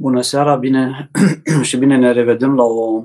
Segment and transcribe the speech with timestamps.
[0.00, 1.10] Bună seara, bine
[1.68, 3.04] și bine ne revedem la o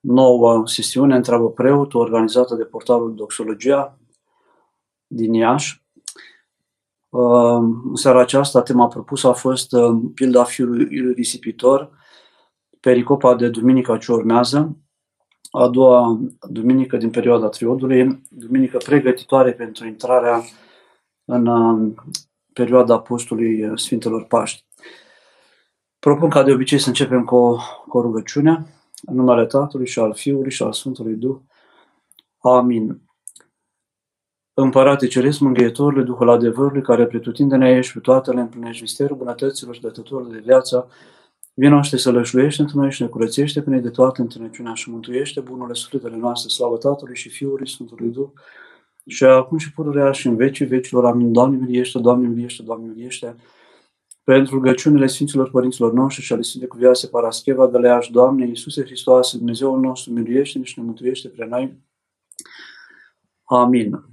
[0.00, 3.98] nouă sesiune Întreabă preotul organizată de portalul Doxologia
[5.06, 5.82] din Iași.
[7.08, 11.90] În seara aceasta, tema propusă a fost uh, pilda fiului risipitor,
[12.80, 14.76] pericopa de duminica ce urmează,
[15.50, 20.42] a doua duminică din perioada triodului, duminică pregătitoare pentru intrarea
[21.24, 21.92] în uh,
[22.52, 24.68] perioada postului Sfintelor Paști.
[26.00, 27.56] Propun ca de obicei să începem cu o,
[27.88, 28.66] cu o rugăciune
[29.06, 31.36] în numele Tatălui și al Fiului și al Sfântului Duh.
[32.38, 33.00] Amin.
[34.54, 39.80] Împărate Ceresc, Mângâietorului, Duhul adevărului, care pretutindene ești pe toate le împlinești misterul bunătăților și
[39.80, 40.88] dătătorul de viață,
[41.54, 45.74] Vinoște să lășluiește într noi și ne curățește până de toată întâlnăciunea și mântuiește bunurile
[45.74, 48.28] sufletele noastre, slavă Tatălui și Fiului Sfântului Duh,
[49.06, 51.04] și acum și pururea și în vecii vecilor.
[51.04, 51.32] Amin.
[51.32, 53.36] Doamne, miliește, Doamne, miliește, Doamne, miliește
[54.30, 59.80] pentru rugăciunile Sfinților Părinților noștri și ale Sfintei Cuvioase Parascheva, Găleaș, Doamne, Iisuse Hristoase, Dumnezeul
[59.80, 61.78] nostru, miluiește și ne mântuiește pre noi.
[63.44, 64.04] Amin.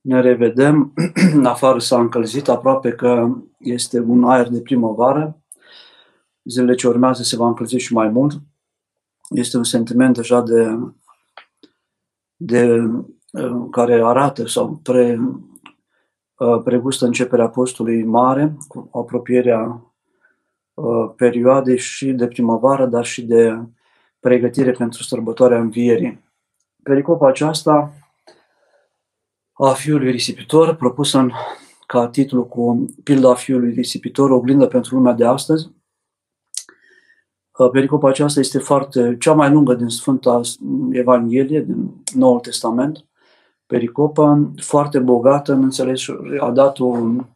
[0.00, 0.92] Ne revedem,
[1.44, 5.42] afară s-a încălzit, aproape că este un aer de primăvară.
[6.44, 8.40] Zilele ce urmează se va încălzi și mai mult.
[9.30, 10.78] Este un sentiment deja de,
[12.36, 13.15] de Uh,
[13.70, 15.18] care arată sau pre,
[16.38, 19.92] uh, pregustă începerea postului mare, cu apropierea
[20.74, 23.58] uh, perioadei și de primăvară, dar și de
[24.20, 26.24] pregătire pentru sărbătoarea învierii.
[26.82, 27.92] Pericopa aceasta
[29.52, 31.30] a fiului risipitor, propusă în,
[31.86, 35.70] ca titlu cu pilda fiului risipitor, oglindă pentru lumea de astăzi.
[37.72, 40.40] Pericopa aceasta este foarte, cea mai lungă din Sfânta
[40.90, 43.06] Evanghelie, din Noul Testament
[43.66, 47.26] pericopă foarte bogată în înțelesuri, a dat un,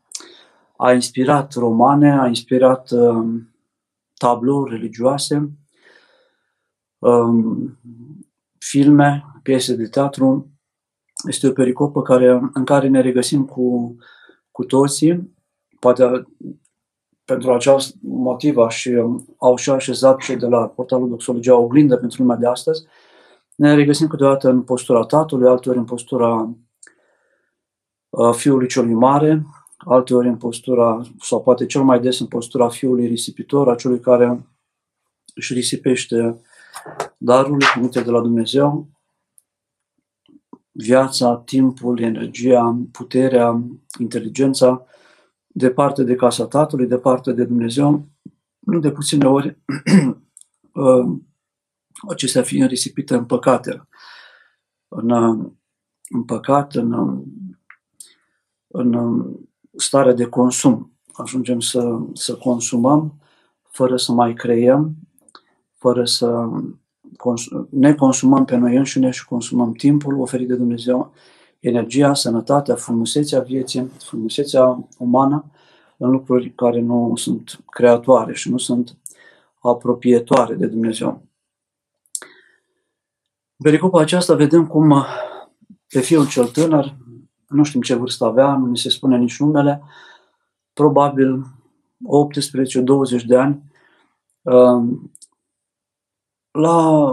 [0.76, 3.54] a inspirat romane, a inspirat um,
[4.16, 5.50] tablouri religioase,
[6.98, 7.78] um,
[8.58, 10.50] filme, piese de teatru.
[11.28, 13.96] Este o pericopă care, în care ne regăsim cu,
[14.50, 15.36] cu toții,
[15.78, 16.26] poate
[17.24, 18.90] pentru acest motiv și
[19.38, 22.84] au și așezat cei de la portalul Doxologia oglindă pentru lumea de astăzi,
[23.60, 26.54] ne regăsim câteodată în postura tatălui, alteori în postura
[28.08, 33.06] uh, fiului celui mare, alteori în postura, sau poate cel mai des în postura fiului
[33.06, 34.46] risipitor, a celui care
[35.34, 36.40] își risipește
[37.16, 38.88] darurile primite de la Dumnezeu,
[40.70, 43.62] viața, timpul, energia, puterea,
[43.98, 44.86] inteligența,
[45.46, 48.04] departe de casa Tatălui, departe de Dumnezeu,
[48.58, 49.58] nu de puține ori
[50.72, 51.18] uh,
[52.08, 53.88] acestea fiind risipite în păcate,
[54.88, 55.10] în,
[56.08, 57.22] în păcat, în,
[58.66, 59.22] în
[59.76, 60.92] stare de consum.
[61.12, 63.14] Ajungem să, să consumăm
[63.62, 64.94] fără să mai creiem,
[65.74, 66.48] fără să
[67.16, 71.12] consum, ne consumăm pe noi înșine și consumăm timpul oferit de Dumnezeu,
[71.58, 75.44] energia, sănătatea, frumusețea vieții, frumusețea umană
[75.96, 78.96] în lucruri care nu sunt creatoare și nu sunt
[79.60, 81.22] apropietoare de Dumnezeu.
[83.62, 85.06] Pericopa aceasta vedem cum uh,
[85.88, 86.96] pe fiul cel tânăr,
[87.48, 89.82] nu știm ce vârstă avea, nu ni se spune nici numele,
[90.72, 91.44] probabil
[93.20, 93.62] 18-20 de ani,
[94.42, 94.82] uh,
[96.50, 97.10] l-a,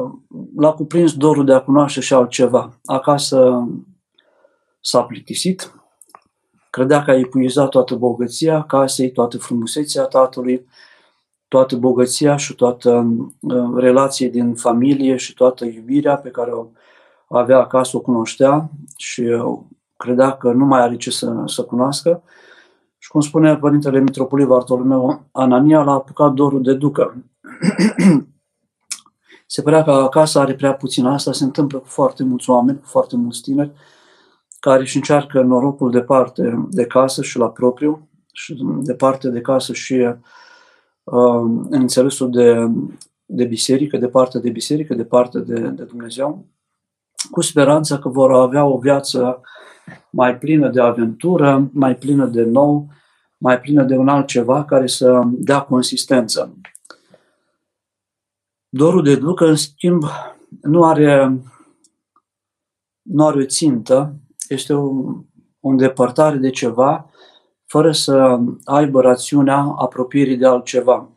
[0.56, 2.80] l-a cuprins dorul de a cunoaște și altceva.
[2.86, 3.68] Acasă
[4.82, 5.74] s-a plictisit,
[6.70, 10.68] credea că a epuizat toată bogăția casei, toată frumusețea tatălui,
[11.48, 16.68] toată bogăția și toată uh, relație din familie și toată iubirea pe care o
[17.38, 19.60] avea acasă, o cunoștea și uh,
[19.98, 22.24] credea că nu mai are ce să, să cunoască.
[22.98, 27.24] Și cum spune Părintele Mitropolie Bartolomeu, Anania l-a apucat dorul de ducă.
[29.48, 31.06] se părea că acasă are prea puțin.
[31.06, 33.72] Asta se întâmplă cu foarte mulți oameni, cu foarte mulți tineri,
[34.60, 40.06] care își încearcă norocul departe de casă și la propriu, și departe de casă și
[41.10, 42.72] în înțelesul de,
[43.26, 46.46] de biserică, de parte de biserică, de parte de, de Dumnezeu,
[47.32, 49.42] cu speranța că vor avea o viață
[50.10, 52.88] mai plină de aventură, mai plină de nou,
[53.38, 56.58] mai plină de un altceva care să dea consistență.
[58.70, 60.04] Dorul de ducă, în schimb,
[60.62, 61.42] nu are,
[63.02, 64.16] nu are o țintă,
[64.50, 64.86] este o,
[65.60, 67.07] o îndepărtare de ceva
[67.68, 71.10] fără să aibă rațiunea apropierii de altceva.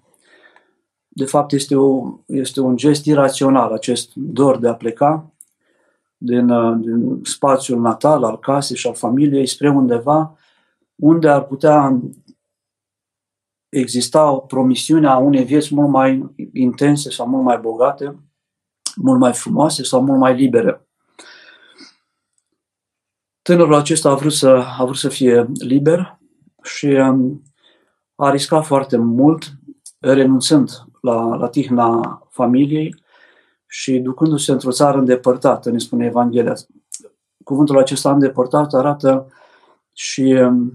[1.08, 5.32] De fapt, este, o, este un gest irațional acest dor de a pleca,
[6.16, 10.38] din, uh, din spațiul natal, al casei și al familiei, spre undeva
[10.94, 12.00] unde ar putea
[13.68, 18.18] exista o promisiune a unei vieți mult mai intense sau mult mai bogate,
[18.96, 20.88] mult mai frumoase sau mult mai libere.
[23.42, 26.19] Tânărul acesta a vrut să, a vrut să fie liber
[26.62, 27.42] și um,
[28.14, 29.52] a riscat foarte mult,
[29.98, 30.70] renunțând
[31.00, 32.94] la, la tihna familiei
[33.66, 36.54] și ducându-se într-o țară îndepărtată, ne spune Evanghelia.
[37.44, 39.26] Cuvântul acesta îndepărtat arată
[39.92, 40.72] și um,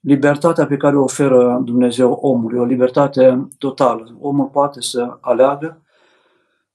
[0.00, 4.16] libertatea pe care o oferă Dumnezeu omului, o libertate totală.
[4.20, 5.80] Omul poate să aleagă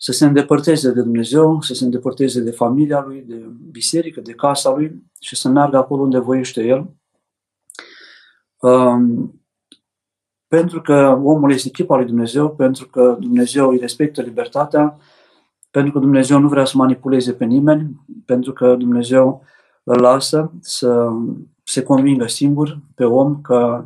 [0.03, 4.71] să se îndepărteze de Dumnezeu, să se îndepărteze de familia lui, de biserică, de casa
[4.71, 6.93] lui și să meargă acolo unde voiește el.
[8.61, 9.35] Um,
[10.47, 14.97] pentru că omul este echipa lui Dumnezeu, pentru că Dumnezeu îi respectă libertatea,
[15.71, 19.43] pentru că Dumnezeu nu vrea să manipuleze pe nimeni, pentru că Dumnezeu
[19.83, 21.09] îl lasă să
[21.63, 23.85] se convingă singur pe om că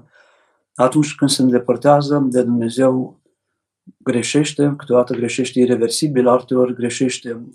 [0.76, 3.20] atunci când se îndepărtează de Dumnezeu,
[3.98, 7.46] greșește, câteodată greșește irreversibil, alteori greșește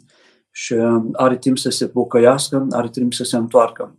[0.50, 0.74] și
[1.12, 3.96] are timp să se pocăiască, are timp să se întoarcă.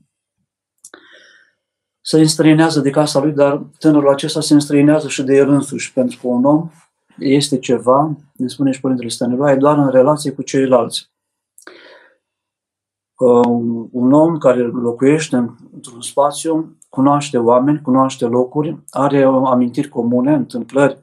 [2.01, 6.17] Se înstrăinează de casa lui, dar tânărul acesta se înstrăinează și de el însuși, pentru
[6.21, 6.69] că un om
[7.17, 11.11] este ceva, ne spune și Părintele Stăniloae, doar în relație cu ceilalți.
[13.17, 15.35] Um, un om care locuiește
[15.73, 20.97] într-un spațiu cunoaște oameni, cunoaște locuri, are amintiri comune, întâmplări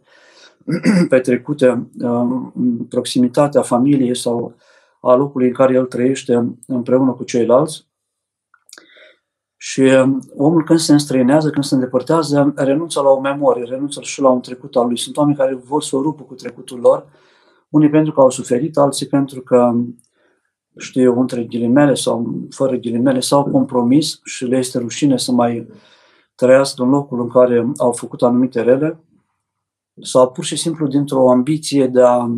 [1.09, 4.55] petrecute um, în proximitatea familiei sau
[5.01, 7.88] a locului în care el trăiește împreună cu ceilalți.
[9.61, 14.21] Și um, omul când se înstrăinează, când se îndepărtează, renunță la o memorie, renunță și
[14.21, 14.99] la un trecut al lui.
[14.99, 17.07] Sunt oameni care vor să o rupă cu trecutul lor,
[17.69, 19.75] unii pentru că au suferit, alții pentru că
[20.77, 25.69] știu între ghilimele sau fără ghilimele, s-au compromis și le este rușine să mai
[26.35, 29.01] trăiască în locul în care au făcut anumite rele,
[30.03, 32.31] sau pur și simplu dintr-o ambiție de a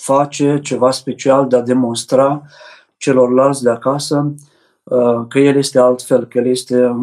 [0.00, 2.42] face ceva special, de a demonstra
[2.96, 4.16] celorlalți de acasă.
[4.16, 4.47] uh,
[5.28, 6.96] că el este altfel, că el este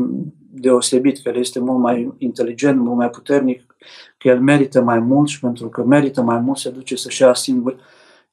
[0.51, 3.75] deosebit, că el este mult mai inteligent, mult mai puternic,
[4.17, 7.33] că el merită mai mult și pentru că merită mai mult se duce să-și ia
[7.33, 7.75] singur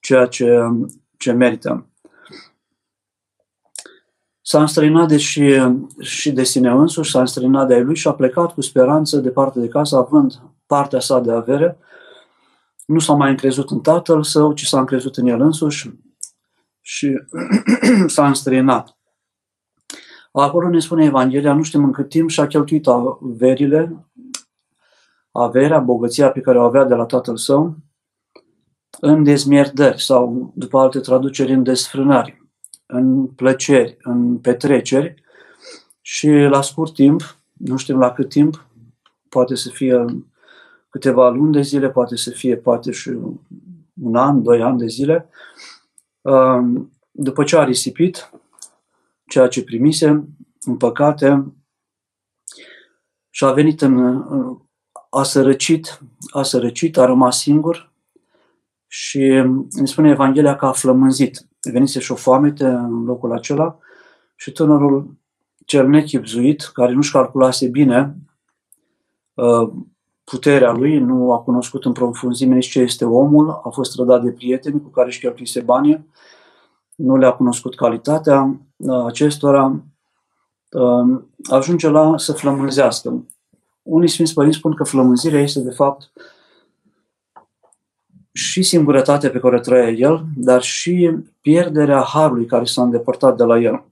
[0.01, 0.69] ceea ce
[1.23, 1.87] ce merită.
[4.41, 5.61] S-a înstrăinat de și,
[6.01, 9.61] și de sine însuși, s-a înstrăinat de ai lui și a plecat cu speranță departe
[9.61, 11.79] de casă, având partea sa de avere.
[12.87, 15.91] Nu s-a mai încrezut în tatăl său, ci s-a încrezut în el însuși
[16.81, 17.23] și
[18.07, 18.97] s-a înstrăinat.
[20.33, 24.07] Acolo ne spune Evanghelia, nu știm în cât timp și-a cheltuit averile,
[25.31, 27.77] averea, bogăția pe care o avea de la tatăl său,
[29.01, 32.43] în dezmierdări sau, după alte traduceri, în desfrânări,
[32.87, 35.23] în plăceri, în petreceri
[36.01, 38.67] și la scurt timp, nu știm la cât timp,
[39.29, 40.05] poate să fie
[40.89, 43.09] câteva luni de zile, poate să fie poate și
[44.03, 45.29] un an, doi ani de zile,
[46.21, 48.31] um, după ce a risipit
[49.33, 50.07] ceea ce primise,
[50.61, 51.53] în păcate,
[53.31, 54.23] și a venit în,
[55.11, 56.01] a sărăcit,
[56.31, 57.93] a sărăcit, a rămas singur,
[58.87, 59.23] și
[59.71, 61.47] îmi spune Evanghelia că a flămânzit.
[61.73, 63.79] Venise și o foamete în locul acela
[64.37, 65.17] și tânărul
[65.67, 68.17] cel nechipzuit, care nu-și calculase bine
[69.35, 69.73] uh,
[70.25, 74.33] puterea lui, nu a cunoscut în profunzime nici ce este omul, a fost trădat de
[74.33, 76.11] prieteni cu care își cheltuise banii,
[76.95, 79.83] nu le-a cunoscut calitatea uh, acestora,
[80.71, 81.21] uh,
[81.51, 83.27] ajunge la să flămânzească.
[83.83, 86.13] Unii Sfinți Părinți spun că flămânzirea este de fapt
[88.33, 93.45] și singurătatea pe care o trăia el, dar și pierderea harului care s-a îndepărtat de
[93.45, 93.85] la el.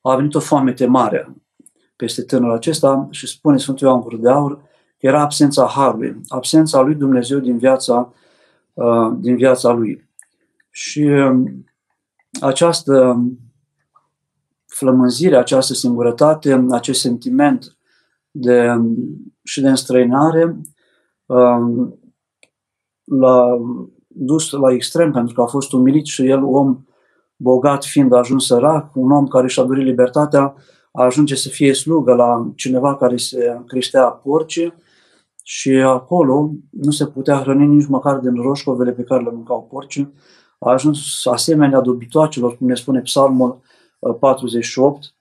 [0.00, 1.34] A venit o foamete mare
[1.96, 4.60] peste tânărul acesta și spune Sfântul Ioan Gură de Aur
[4.98, 8.12] că era absența harului, absența lui Dumnezeu din viața,
[8.72, 10.08] uh, din viața lui.
[10.70, 11.64] Și um,
[12.40, 13.24] această
[14.66, 17.76] flămânzire, această singurătate, acest sentiment
[18.30, 18.68] de,
[19.42, 20.56] și de înstrăinare
[21.26, 21.98] um,
[23.04, 23.44] l-a
[24.06, 26.84] dus la extrem pentru că a fost umilit și el, om
[27.36, 30.54] bogat fiind ajuns sărac, un om care și-a dorit libertatea,
[30.92, 34.72] a ajunge să fie slugă la cineva care se creștea porci
[35.42, 40.06] și acolo nu se putea hrăni nici măcar din roșcovele pe care le mâncau porci.
[40.62, 43.60] A ajuns asemenea dobitoacelor, cum ne spune Psalmul
[44.18, 45.14] 48,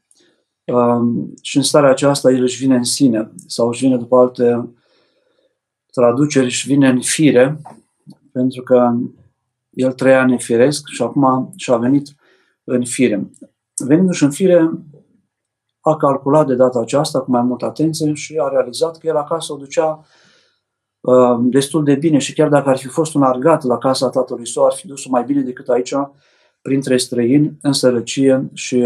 [0.63, 4.17] uh, um, și în starea aceasta el își vine în sine sau își vine după
[4.17, 4.69] alte
[5.91, 7.61] traduceri, își vine în fire
[8.31, 8.93] pentru că
[9.69, 12.15] el trăia nefiresc și acum și-a venit
[12.63, 13.29] în fire.
[13.85, 14.71] Venindu-și în fire,
[15.79, 19.53] a calculat de data aceasta cu mai multă atenție și a realizat că el acasă
[19.53, 20.05] o ducea uh,
[21.39, 24.65] destul de bine și chiar dacă ar fi fost un argat la casa tatălui său,
[24.65, 25.93] ar fi dus mai bine decât aici,
[26.61, 28.83] printre străini, în sărăcie și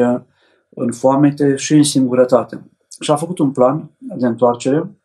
[0.69, 2.71] în foamete și în singurătate.
[2.99, 4.95] Și a făcut un plan de întoarcere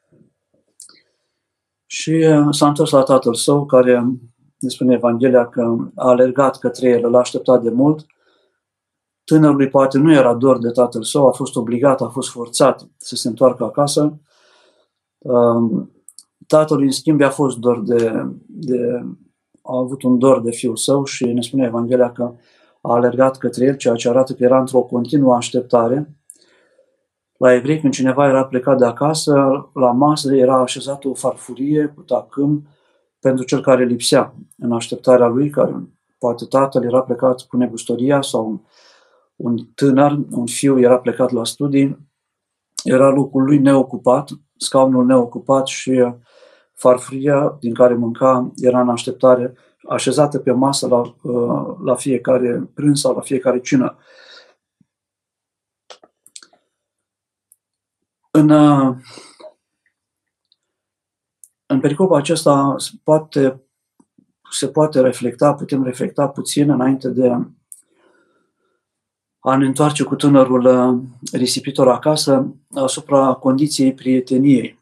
[1.86, 4.04] și uh, s-a întors la tatăl său, care
[4.58, 8.06] ne spune Evanghelia că a alergat către el, l-a așteptat de mult.
[9.24, 13.16] Tânărului poate nu era dor de tatăl său, a fost obligat, a fost forțat să
[13.16, 14.20] se întoarcă acasă.
[15.18, 15.90] Um,
[16.50, 19.04] tatăl, în schimb, a fost dor de, de,
[19.62, 22.32] a avut un dor de fiul său și ne spune Evanghelia că
[22.80, 26.14] a alergat către el, ceea ce arată că era într-o continuă așteptare.
[27.36, 29.34] La evrei, când cineva era plecat de acasă,
[29.74, 32.68] la masă era așezată o farfurie cu tacâm
[33.20, 35.88] pentru cel care lipsea în așteptarea lui, care
[36.18, 38.60] poate tatăl era plecat cu negustoria sau un,
[39.36, 42.08] un tânăr, un fiu era plecat la studii,
[42.84, 46.14] era locul lui neocupat, scaunul neocupat și
[46.80, 49.54] farfuria din care mânca era în așteptare
[49.88, 53.96] așezată pe masă la, uh, la fiecare prânz sau la fiecare cină.
[58.30, 58.96] În, uh,
[61.66, 63.62] în pericopa acesta poate,
[64.50, 67.30] se poate reflecta, putem reflecta puțin înainte de
[69.40, 74.79] a ne întoarce cu tânărul uh, risipitor acasă asupra condiției prieteniei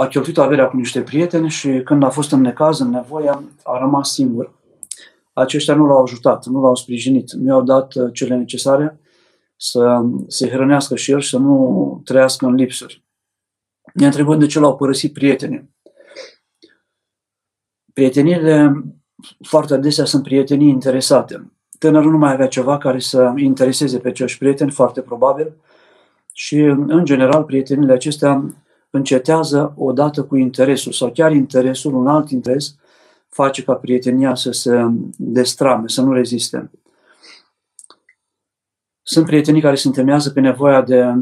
[0.00, 3.28] a cheltuit averea cu niște prieteni și când a fost în necaz, în nevoie,
[3.62, 4.52] a rămas singur.
[5.32, 9.00] Aceștia nu l-au ajutat, nu l-au sprijinit, nu i-au dat uh, cele necesare
[9.56, 13.04] să se hrănească și el și să nu trăiască în lipsuri.
[13.94, 15.70] Ne întrebăm de ce l-au părăsit prietenii.
[17.92, 18.84] Prietenile
[19.42, 21.52] foarte adesea sunt prietenii interesate.
[21.78, 25.52] Tânărul nu mai avea ceva care să intereseze pe acești prieteni, foarte probabil,
[26.32, 28.44] și, în general, prietenile acestea
[28.90, 32.74] încetează odată cu interesul sau chiar interesul, un alt interes,
[33.28, 36.70] face ca prietenia să se destrame, să nu reziste.
[39.02, 41.14] Sunt prietenii care se întemeiază pe nevoia de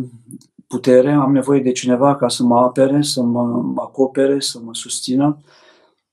[0.67, 5.43] putere, am nevoie de cineva ca să mă apere, să mă acopere, să mă susțină.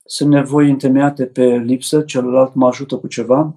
[0.06, 3.56] Sunt nevoi întemeiate pe lipsă, celălalt mă ajută cu ceva,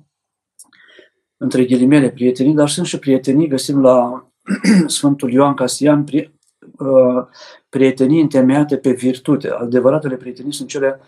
[1.37, 4.29] între ghilimele prietenii, dar sunt și prietenii, găsim la
[4.87, 6.38] Sfântul Ioan Casian, Uh,
[7.69, 9.51] prietenii întemeiate pe virtute.
[9.51, 11.01] Adevăratele prietenii sunt cele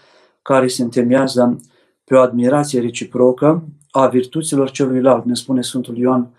[0.42, 1.60] care se întemeiază
[2.04, 6.30] pe o admirație reciprocă a virtuților celuilalt, ne spune Sfântul Ioan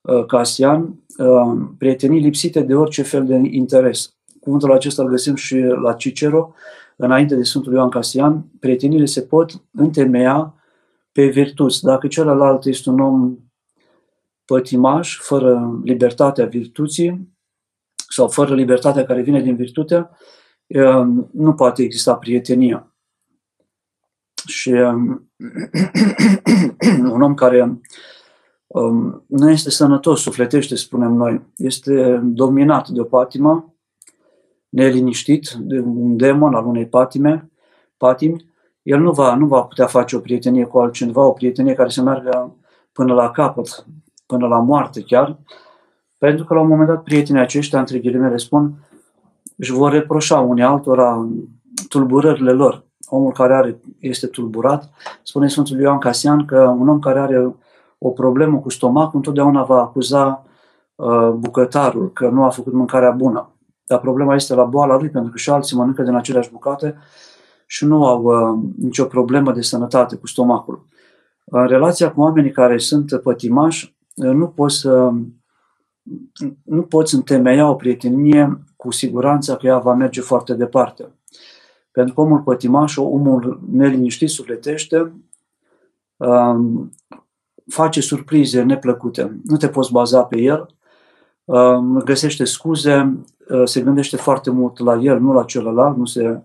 [0.00, 4.14] uh, Casian, uh, prietenii lipsite de orice fel de interes.
[4.40, 6.54] Cuvântul acesta îl găsim și la Cicero,
[6.96, 10.54] înainte de Sfântul Ioan Casian, prietenile se pot întemeia
[11.12, 11.82] pe virtuți.
[11.82, 13.36] Dacă celălalt este un om
[14.44, 17.28] pătimaș, fără libertatea virtuții,
[18.08, 20.10] sau fără libertatea care vine din virtute,
[20.66, 22.92] um, nu poate exista prietenia.
[24.46, 25.30] Și um,
[27.12, 27.80] un om care
[28.66, 33.74] um, nu este sănătos, sufletește, spunem noi, este dominat de o patimă,
[34.68, 37.50] neliniștit, de un demon al unei patime,
[37.96, 38.46] patimi,
[38.82, 42.02] el nu va, nu va putea face o prietenie cu altcineva, o prietenie care să
[42.02, 42.56] meargă
[42.92, 43.86] până la capăt,
[44.26, 45.38] până la moarte chiar,
[46.18, 48.72] pentru că la un moment dat prietenii aceștia, între ghilimele spun,
[49.56, 51.28] își vor reproșa unii altora
[51.88, 52.86] tulburările lor.
[53.06, 54.90] Omul care are, este tulburat,
[55.22, 57.54] spune Sfântul Ioan Casian că un om care are
[57.98, 60.44] o problemă cu stomacul întotdeauna va acuza
[60.94, 63.52] uh, bucătarul că nu a făcut mâncarea bună.
[63.86, 66.96] Dar problema este la boala lui, pentru că și alții mănâncă din aceleași bucate
[67.66, 70.86] și nu au uh, nicio problemă de sănătate cu stomacul.
[71.44, 75.12] În relația cu oamenii care sunt pătimași, uh, nu poți să
[76.62, 81.08] nu poți întemeia o prietenie cu siguranța că ea va merge foarte departe.
[81.90, 85.12] Pentru că omul pătimaș, omul neliniștit, sufletește,
[86.16, 86.92] um,
[87.66, 89.40] face surprize neplăcute.
[89.44, 90.74] Nu te poți baza pe el,
[91.44, 96.42] um, găsește scuze, uh, se gândește foarte mult la el, nu la celălalt, nu, se,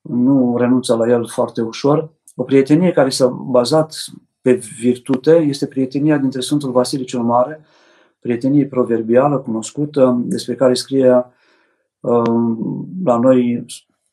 [0.00, 2.10] nu renunță la el foarte ușor.
[2.36, 4.04] O prietenie care s-a bazat
[4.40, 7.64] pe virtute este prietenia dintre Sfântul Vasile cel Mare
[8.24, 11.26] prietenie proverbială cunoscută, despre care scrie
[12.00, 13.64] um, la noi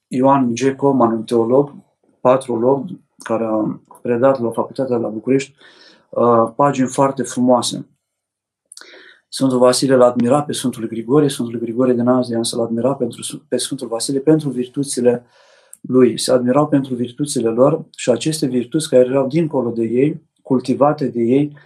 [0.07, 0.75] Ioan G.
[0.75, 1.73] Coman, un teolog,
[2.21, 2.89] patrolog,
[3.23, 5.55] care a predat la facultatea de la București,
[6.09, 7.87] uh, pagini foarte frumoase.
[9.27, 13.45] Sfântul Vasile l-a admirat pe Sfântul Grigorie, Sfântul Grigorie din Azia însă l-a admirat pentru,
[13.47, 15.25] pe Sfântul Vasile pentru virtuțile
[15.81, 16.17] lui.
[16.17, 21.21] Se admirau pentru virtuțile lor și aceste virtuți care erau dincolo de ei, cultivate de
[21.21, 21.57] ei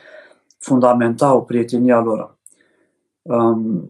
[0.57, 2.34] fundamentau prietenia lor.
[3.29, 3.89] Um,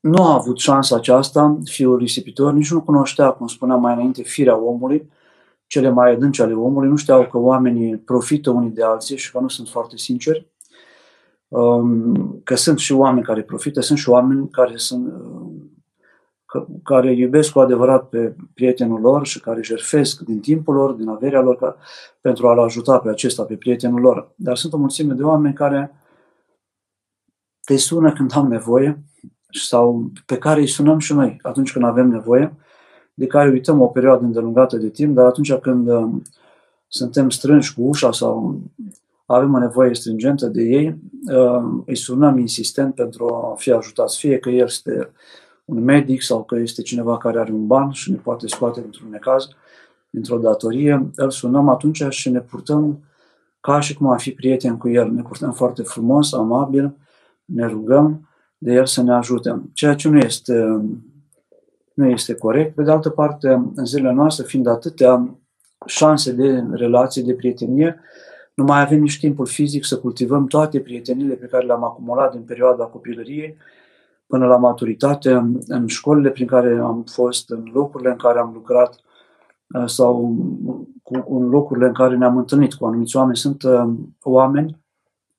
[0.00, 4.56] nu a avut șansa aceasta, fiul risipitor, nici nu cunoștea, cum spuneam mai înainte, firea
[4.56, 5.10] omului,
[5.66, 9.38] cele mai adânci ale omului, nu știau că oamenii profită unii de alții și că
[9.38, 10.50] nu sunt foarte sinceri,
[11.48, 15.12] um, că sunt și oameni care profită, sunt și oameni care sunt
[16.82, 21.40] care iubesc cu adevărat pe prietenul lor și care jerfesc din timpul lor, din averea
[21.40, 21.76] lor, ca,
[22.20, 24.32] pentru a-l ajuta pe acesta, pe prietenul lor.
[24.36, 25.94] Dar sunt o mulțime de oameni care
[27.64, 29.02] te sună când am nevoie
[29.50, 32.56] sau pe care îi sunăm și noi atunci când avem nevoie,
[33.14, 36.10] de care uităm o perioadă îndelungată de timp, dar atunci când uh,
[36.88, 38.60] suntem strânși cu ușa sau
[39.26, 40.98] avem o nevoie stringentă de ei,
[41.32, 45.12] uh, îi sunăm insistent pentru a fi ajutați, fie că el este
[45.64, 49.08] un medic sau că este cineva care are un ban și ne poate scoate într-un
[49.10, 49.48] necaz,
[50.10, 53.04] dintr-o datorie, îl sunăm atunci și ne purtăm
[53.60, 55.10] ca și cum am fi prieten cu el.
[55.10, 56.94] Ne purtăm foarte frumos, amabil,
[57.54, 58.28] ne rugăm
[58.58, 59.62] de el să ne ajute.
[59.72, 60.84] Ceea ce nu este,
[61.94, 62.74] nu este corect.
[62.74, 65.36] Pe de altă parte, în zilele noastre, fiind atâtea
[65.86, 68.00] șanse de relație, de prietenie,
[68.54, 72.42] nu mai avem nici timpul fizic să cultivăm toate prietenile pe care le-am acumulat din
[72.42, 73.56] perioada copilăriei
[74.26, 78.50] până la maturitate, în, în școlile prin care am fost, în locurile în care am
[78.54, 79.00] lucrat
[79.74, 80.36] uh, sau
[81.02, 83.36] cu, în locurile în care ne-am întâlnit cu anumiți oameni.
[83.36, 83.92] Sunt uh,
[84.22, 84.81] oameni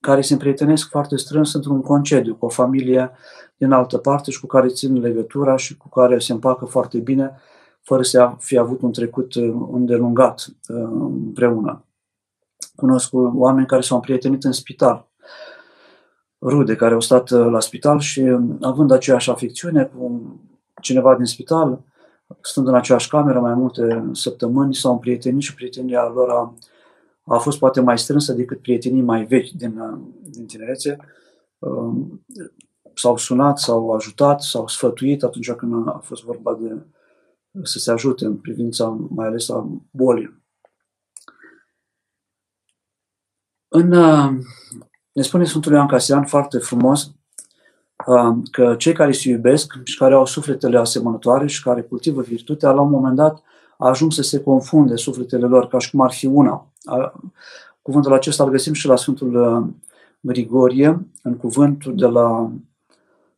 [0.04, 3.10] care se împrietenesc foarte strâns într-un concediu, cu o familie
[3.56, 7.40] din altă parte și cu care țin legătura și cu care se împacă foarte bine,
[7.82, 11.84] fără să fi avut un trecut uh, îndelungat împreună.
[12.76, 15.08] Cunosc oameni care s-au împrietenit în spital,
[16.40, 20.22] rude care au stat uh, la spital și um, având aceeași afecțiune cu
[20.80, 21.80] cineva din spital,
[22.40, 26.54] stând în aceeași cameră mai multe săptămâni, s-au împrietenit și prietenia lor a,
[27.24, 30.96] a fost poate mai strânsă decât prietenii mai vechi din, uh, din tinerețe.
[31.58, 32.24] Um,
[32.94, 36.82] s-au sunat, s-au ajutat, s-au sfătuit atunci când a fost vorba de
[37.62, 40.42] să se ajute în privința mai ales a bolii.
[43.68, 44.30] În uh,
[45.12, 47.14] ne spune Sfântul Ioan Casian foarte frumos
[48.06, 52.72] uh, că cei care se iubesc și care au sufletele asemănătoare și care cultivă virtutea,
[52.72, 53.42] la un moment dat
[53.88, 56.72] ajung să se confunde sufletele lor ca și cum ar fi una.
[57.82, 59.66] Cuvântul acesta îl găsim și la Sfântul uh,
[60.20, 62.50] Grigorie, în cuvântul de la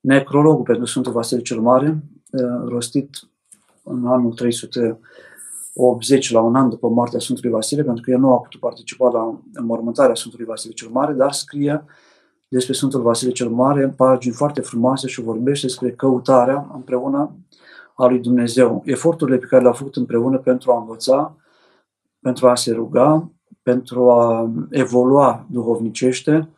[0.01, 3.29] necrologul pentru Sfântul Vasile cel Mare, uh, rostit
[3.83, 4.99] în anul 300
[5.79, 9.11] 80 la un an după moartea Sfântului Vasile, pentru că el nu a putut participa
[9.11, 11.85] la înmormântarea Sfântului Vasile cel Mare, dar scrie
[12.49, 17.37] despre Sfântul Vasile cel Mare în pagini foarte frumoase și vorbește despre căutarea împreună
[17.97, 18.83] a lui Dumnezeu.
[18.85, 21.37] Eforturile pe care le-au făcut împreună pentru a învăța,
[22.21, 23.31] pentru a se ruga,
[23.63, 26.49] pentru a evolua duhovnicește,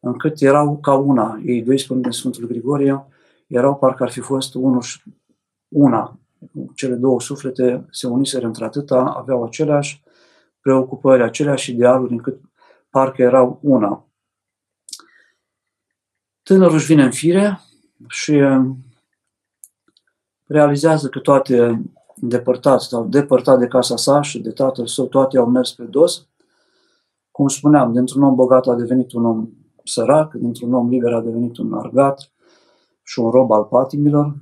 [0.00, 1.40] încât erau ca una.
[1.44, 3.04] Ei doi, spun din Sfântul Grigorie,
[3.46, 4.82] erau parcă ar fi fost unul,
[5.68, 6.18] una,
[6.74, 10.02] cele două suflete se uniseră într-atâta, aveau aceleași
[10.60, 12.40] preocupări, aceleași idealuri, încât
[12.90, 14.06] parcă erau una.
[16.42, 17.60] Tânărul își vine în fire
[18.08, 18.83] și um,
[20.46, 21.84] realizează că toate
[22.20, 26.28] îndepărtați sau depărtat de casa sa și de tatăl său, toate au mers pe dos.
[27.30, 29.48] Cum spuneam, dintr-un om bogat a devenit un om
[29.84, 32.32] sărac, dintr-un om liber a devenit un argat
[33.02, 34.34] și un rob al patimilor,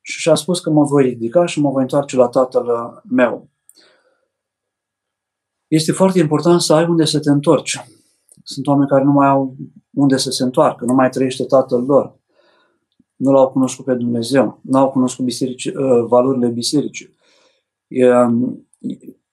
[0.00, 2.66] și și-a spus că mă voi ridica și mă voi întoarce la tatăl
[3.08, 3.50] meu.
[5.66, 7.84] Este foarte important să ai unde să te întorci.
[8.42, 9.56] Sunt oameni care nu mai au
[9.90, 12.20] unde să se întoarcă, nu mai trăiește tatăl lor.
[13.22, 17.16] Nu l-au cunoscut pe Dumnezeu, nu au cunoscut biserici, uh, valorile bisericii.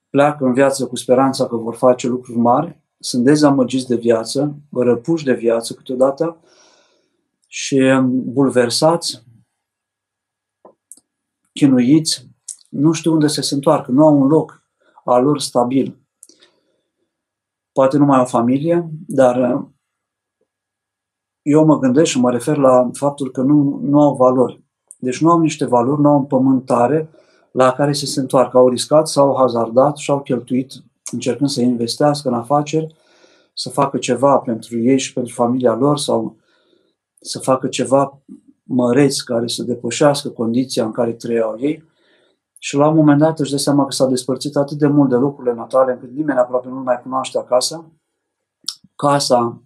[0.10, 5.24] Pleacă în viață cu speranța că vor face lucruri mari, sunt dezamăgiți de viață, răpuși
[5.24, 6.42] de viață câteodată
[7.48, 9.24] și bulversați
[11.54, 12.30] chinuiți,
[12.70, 14.64] nu știu unde să se întoarcă, nu au un loc
[15.04, 16.00] al lor stabil.
[17.72, 19.68] Poate nu mai au familie, dar uh,
[21.50, 24.64] eu mă gândesc și mă refer la faptul că nu, nu au valori.
[24.98, 27.10] Deci nu au niște valori, nu au împământare
[27.52, 28.58] la care să se întoarcă.
[28.58, 30.72] Au riscat, s-au hazardat și au cheltuit
[31.12, 32.96] încercând să investească în afaceri,
[33.54, 36.36] să facă ceva pentru ei și pentru familia lor sau
[37.22, 38.22] să facă ceva
[38.64, 41.84] măreți care să depășească condiția în care trăiau ei
[42.58, 45.16] și la un moment dat își dă seama că s-a despărțit atât de mult de
[45.16, 47.92] locurile natale încât nimeni aproape nu mai cunoaște acasă.
[48.96, 49.64] Casa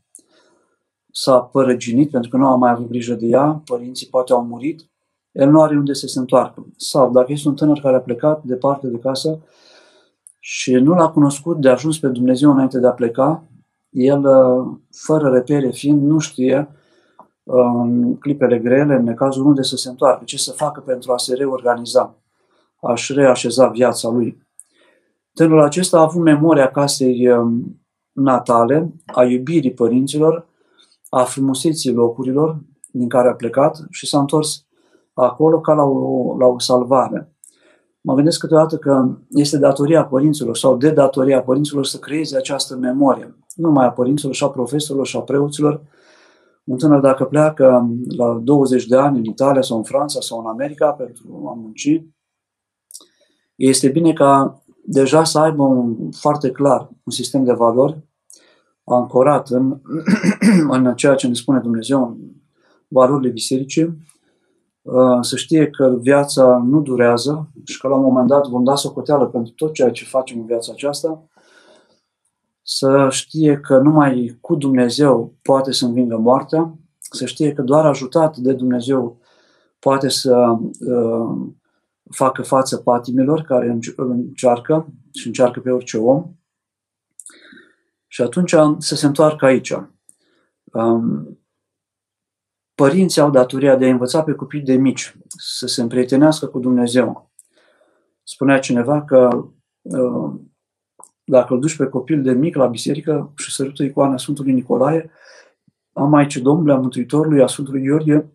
[1.16, 4.90] s-a părăginit pentru că nu a mai avut grijă de ea, părinții poate au murit,
[5.32, 6.66] el nu are unde să se întoarcă.
[6.78, 9.40] Sau dacă este un tânăr care a plecat departe de casă
[10.40, 13.44] și nu l-a cunoscut de ajuns pe Dumnezeu înainte de a pleca,
[13.90, 16.70] el, uh, fără repere fiind, nu știe
[17.44, 21.18] uh, în clipele grele, în cazul unde să se întoarcă, ce să facă pentru a
[21.18, 22.16] se reorganiza,
[22.82, 24.48] a-și reașeza viața lui.
[25.34, 30.48] Tânărul acesta a avut memoria casei um, natale, a iubirii părinților,
[31.16, 34.66] a frumuseții locurilor din care a plecat și s-a întors
[35.14, 37.36] acolo ca la o, la o salvare.
[38.02, 43.38] Mă gândesc câteodată că este datoria părinților sau de datoria părinților să creeze această memorie.
[43.56, 45.82] Nu numai a părinților, și a profesorilor, și a preoților.
[46.64, 50.46] Un tânăr dacă pleacă la 20 de ani în Italia sau în Franța sau în
[50.46, 52.04] America pentru a munci,
[53.56, 58.13] este bine ca deja să aibă un, foarte clar un sistem de valori
[58.86, 59.80] ancorat în,
[60.76, 62.18] în ceea ce ne spune Dumnezeu, în
[62.88, 63.98] valorile bisericii,
[64.82, 68.76] uh, să știe că viața nu durează și că la un moment dat vom da
[68.76, 71.28] socoteală pentru tot ceea ce facem în viața aceasta,
[72.62, 78.38] să știe că numai cu Dumnezeu poate să învingă moartea, să știe că doar ajutat
[78.38, 79.18] de Dumnezeu
[79.80, 81.48] poate să uh,
[82.10, 86.32] facă față patimilor care încearcă și încearcă pe orice om.
[88.14, 89.74] Și atunci să se întoarcă aici.
[90.64, 91.40] Um,
[92.76, 97.32] părinții au datoria de a învăța pe copii de mici să se împrietenească cu Dumnezeu.
[98.24, 99.48] Spunea cineva că
[99.82, 100.34] uh,
[101.24, 105.12] dacă îl duci pe copil de mic la biserică și sărută icoana Sfântului Nicolae,
[105.94, 108.32] a Maicii Domnului, a Mântuitorului, a Sfântului Gheorghe,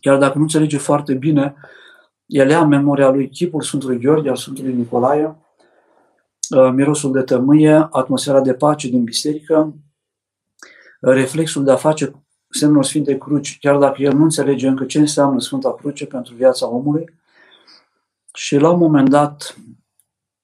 [0.00, 1.54] chiar dacă nu înțelege foarte bine,
[2.26, 5.43] el ia în memoria lui chipul Sfântului Gheorghe, al Sfântului Nicolae, uh,
[6.50, 9.74] mirosul de tămâie, atmosfera de pace din biserică,
[11.00, 12.12] reflexul de a face
[12.48, 16.68] semnul Sfintei Cruci, chiar dacă el nu înțelege încă ce înseamnă Sfânta Cruce pentru viața
[16.68, 17.14] omului.
[18.34, 19.56] Și la un moment dat,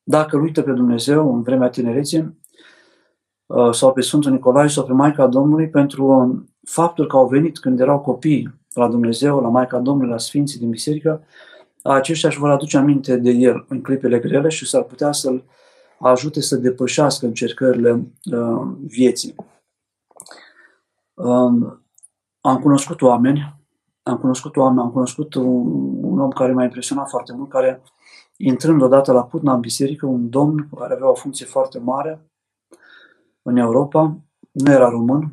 [0.03, 2.39] dacă îl uită pe Dumnezeu în vremea tinereții,
[3.47, 6.35] uh, sau pe Sfântul Nicolae sau pe Maica Domnului, pentru
[6.65, 10.71] faptul că au venit când erau copii la Dumnezeu, la Maica Domnului, la Sfinții din
[10.71, 11.25] biserică,
[11.83, 15.45] aceștia își vor aduce aminte de el în clipele grele și s-ar putea să-l
[16.09, 19.35] ajute să depășească încercările uh, vieții.
[21.15, 21.79] Uh,
[22.41, 23.59] am cunoscut oameni,
[24.03, 25.45] am cunoscut oameni, am cunoscut un,
[26.05, 27.83] un om care m-a impresionat foarte mult, care
[28.37, 32.31] intrând odată la Putna în biserică, un domn care avea o funcție foarte mare
[33.43, 34.19] în Europa,
[34.51, 35.33] nu era român,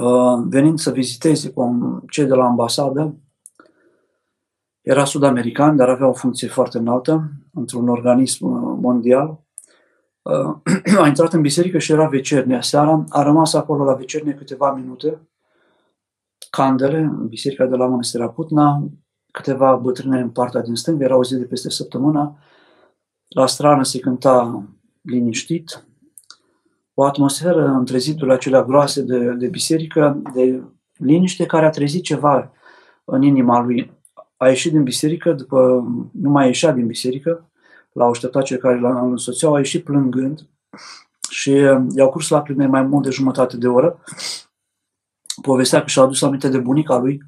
[0.00, 1.78] uh, venind să viziteze cu
[2.10, 3.14] cei de la ambasadă,
[4.84, 9.44] era sud-american, dar avea o funcție foarte înaltă într-un organism uh, mondial.
[10.22, 12.60] Uh, a intrat în biserică și era vecernia.
[12.60, 15.28] Seara a rămas acolo la vecernie câteva minute,
[16.50, 18.88] candele, în biserica de la Mănăstirea Putna,
[19.32, 22.38] câteva bătrâne în partea din stângă, era o zi de peste săptămână,
[23.28, 24.64] la strană se cânta
[25.02, 25.86] liniștit,
[26.94, 30.62] o atmosferă între zidurile acelea groase de, de biserică, de
[30.96, 32.52] liniște care a trezit ceva
[33.04, 34.02] în inima lui
[34.36, 37.50] a ieșit din biserică, după nu mai ieșea din biserică,
[37.92, 40.46] l-au așteptat cei care l-au însoțeau, a ieșit plângând
[41.28, 44.00] și uh, i-au curs lacrimile mai mult de jumătate de oră.
[45.42, 47.22] Povestea că și-a adus aminte de bunica lui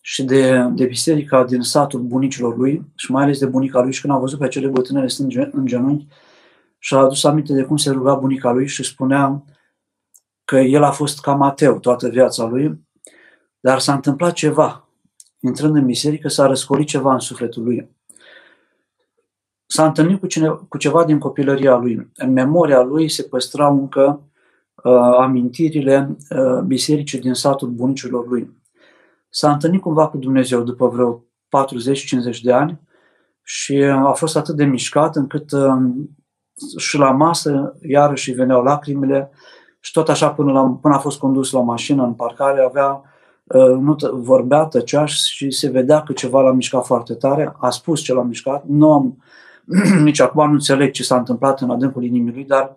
[0.00, 4.00] și de, de biserica din satul bunicilor lui și mai ales de bunica lui și
[4.00, 6.06] când a văzut pe acele bătrânele stând în genunchi
[6.78, 9.44] și-a adus aminte de cum se ruga bunica lui și spunea
[10.44, 12.86] că el a fost cam ateu toată viața lui,
[13.60, 14.87] dar s-a întâmplat ceva
[15.40, 17.96] intrând în biserică, s-a răscolit ceva în sufletul lui.
[19.66, 22.10] S-a întâlnit cu, cine, cu ceva din copilăria lui.
[22.16, 24.22] În memoria lui se păstrau încă
[24.84, 28.56] uh, amintirile uh, bisericii din satul bunicilor lui.
[29.28, 31.24] S-a întâlnit cumva cu Dumnezeu după vreo
[32.36, 32.80] 40-50 de ani
[33.42, 35.76] și a fost atât de mișcat încât uh,
[36.76, 39.30] și la masă iarăși veneau lacrimile
[39.80, 43.02] și tot așa până, la, până a fost condus la mașină în parcare avea
[43.54, 48.00] Uh, nu vorbea, tăcea și se vedea că ceva l-a mișcat foarte tare, a spus
[48.00, 49.22] ce l-a mișcat, nu am,
[50.02, 52.76] nici acum nu înțeleg ce s-a întâmplat în adâncul inimii lui, dar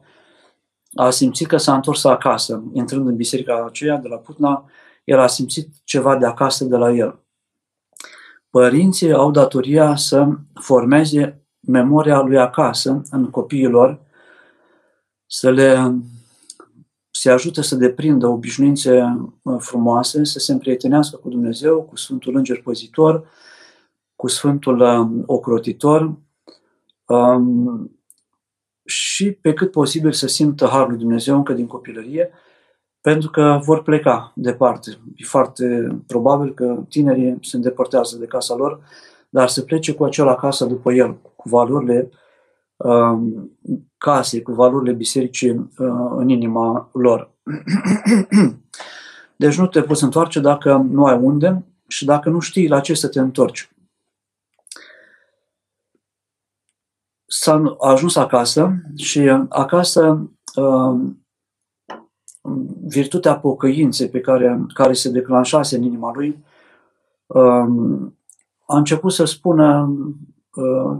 [0.94, 2.64] a simțit că s-a întors acasă.
[2.74, 4.66] Intrând în biserica aceea de la Putna,
[5.04, 7.20] el a simțit ceva de acasă de la el.
[8.50, 14.00] Părinții au datoria să formeze memoria lui acasă în copiilor,
[15.26, 15.96] să le
[17.22, 19.02] se ajută să deprindă obișnuințe
[19.44, 23.28] uh, frumoase, să se împrietenească cu Dumnezeu, cu Sfântul Înger Păzitor,
[24.16, 26.18] cu Sfântul um, Ocrotitor
[27.06, 27.92] um,
[28.86, 32.30] și pe cât posibil să simtă Harul Dumnezeu încă din copilărie,
[33.02, 34.90] pentru că vor pleca departe.
[35.16, 38.80] E foarte probabil că tinerii se îndepărtează de casa lor,
[39.30, 42.10] dar să plece cu acela acasă după el, cu valorile
[42.84, 43.52] um,
[43.98, 47.32] casei, cu valorile bisericii uh, în inima lor.
[49.36, 52.94] Deci nu te poți întoarce dacă nu ai unde și dacă nu știi la ce
[52.94, 53.72] să te întorci.
[57.26, 61.26] S-a ajuns acasă și acasă um,
[62.88, 66.44] virtutea pocăinței pe care, care se declanșase în inima lui
[67.26, 68.18] um,
[68.66, 70.31] a început să spună uh,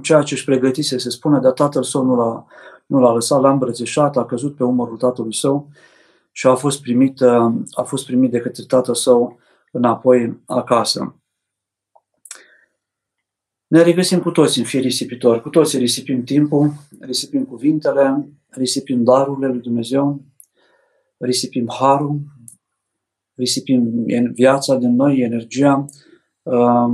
[0.02, 2.46] ceea ce își pregătise să spună, dar tatăl său nu l-a,
[2.86, 5.70] nu l-a lăsat, l-a îmbrățișat, a căzut pe umărul tatălui său
[6.32, 9.40] și a fost primit, uh, a fost primit de către tatăl său
[9.72, 11.16] înapoi acasă.
[13.68, 19.48] Ne regăsim cu toți în fie risipitori, cu toți risipim timpul, risipim cuvintele, risipim darurile
[19.48, 20.22] lui Dumnezeu,
[21.18, 22.20] risipim harul,
[23.36, 26.11] risipim viața din noi, energia, Um,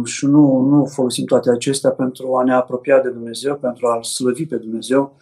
[0.04, 4.46] și nu, nu folosim toate acestea pentru a ne apropia de Dumnezeu, pentru a slăvi
[4.46, 5.16] pe Dumnezeu,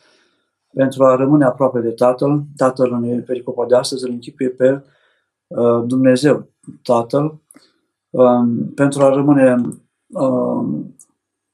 [0.73, 2.43] pentru a rămâne aproape de Tatăl.
[2.55, 4.83] Tatăl în pericopa de astăzi îl închipuie pe
[5.47, 6.49] uh, Dumnezeu,
[6.81, 7.41] Tatăl,
[8.09, 9.55] um, pentru a rămâne
[10.07, 10.95] um,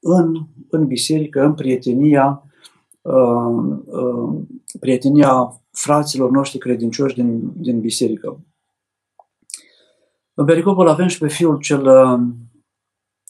[0.00, 0.34] în,
[0.70, 2.42] în biserică, în prietenia,
[4.80, 8.40] prietenia fraților noștri credincioși din, din biserică.
[10.34, 11.86] În pericopul avem și pe fiul cel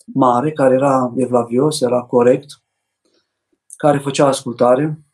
[0.07, 2.63] mare, care era evlavios, era corect,
[3.77, 5.05] care făcea ascultare.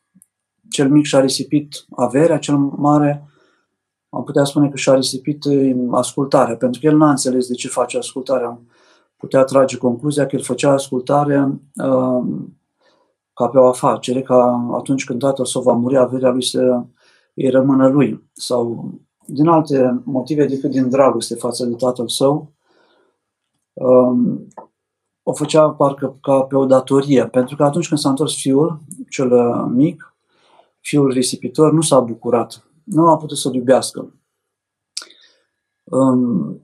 [0.70, 3.28] Cel mic și-a risipit averea, cel mare
[4.08, 5.44] am putea spune că și-a risipit
[5.90, 8.60] ascultarea, pentru că el n-a înțeles de ce face ascultarea.
[9.16, 12.26] Putea trage concluzia că el făcea ascultare uh,
[13.34, 16.82] ca pe o afacere, ca atunci când tatăl său va muri, averea lui să
[17.34, 18.30] îi rămână lui.
[18.32, 18.90] Sau
[19.26, 22.52] din alte motive decât din dragoste față de tatăl său.
[23.72, 24.46] Um,
[25.28, 29.32] o făcea parcă ca pe o datorie, pentru că atunci când s-a întors fiul, cel
[29.32, 30.16] uh, mic,
[30.80, 34.14] fiul risipitor, nu s-a bucurat, nu a putut să-l iubească.
[35.84, 36.60] Um,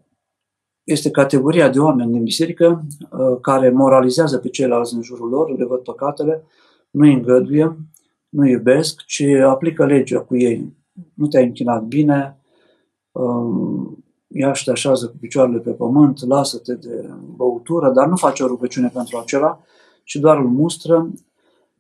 [0.85, 5.65] este categoria de oameni din biserică uh, care moralizează pe ceilalți în jurul lor, le
[5.65, 6.45] văd păcatele,
[6.91, 7.77] nu îi îngăduie,
[8.29, 10.77] nu iubesc, ci aplică legea cu ei.
[11.15, 12.41] Nu te-ai închinat bine,
[13.13, 13.94] um,
[14.37, 18.47] ia și te așează cu picioarele pe pământ, lasă-te de băutură, dar nu face o
[18.47, 19.61] rugăciune pentru acela,
[20.03, 21.11] și doar îl mustră,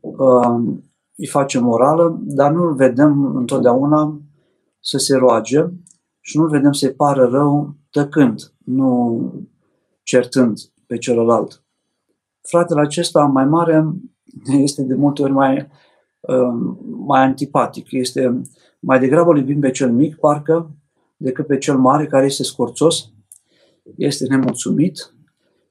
[0.00, 0.76] uh,
[1.16, 4.20] îi face morală, dar nu îl vedem întotdeauna
[4.80, 5.66] să se roage
[6.20, 9.32] și nu îl vedem să-i pară rău tăcând, nu
[10.02, 11.64] certând pe celălalt.
[12.40, 13.92] Fratele acesta mai mare
[14.66, 15.68] este de multe ori mai,
[16.20, 18.42] uh, mai antipatic, este
[18.80, 20.70] mai degrabă îl iubim pe cel mic, parcă,
[21.16, 23.10] decât pe cel mare care este scorțos,
[23.96, 25.14] este nemulțumit,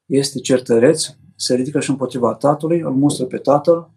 [0.06, 3.90] este certăreț, se ridică și împotriva tatălui, îl mustră pe tatăl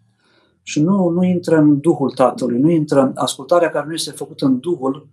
[0.61, 4.45] și nu, nu intră în Duhul Tatălui, nu intră în ascultarea care nu este făcută
[4.45, 5.09] în Duhul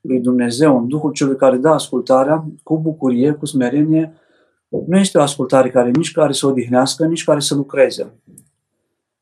[0.00, 4.14] lui Dumnezeu, în Duhul celui care dă ascultarea cu bucurie, cu smerenie,
[4.86, 8.20] nu este o ascultare care nici care să odihnească, nici care să lucreze.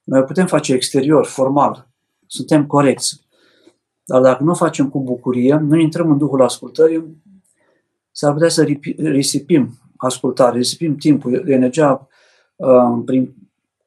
[0.05, 1.89] Noi putem face exterior, formal,
[2.27, 3.27] suntem corecți,
[4.05, 7.23] dar dacă nu o facem cu bucurie, nu intrăm în Duhul ascultării,
[8.11, 12.09] s-ar putea să risipim ascultare, risipim timpul, energia
[12.57, 13.35] uh, prin,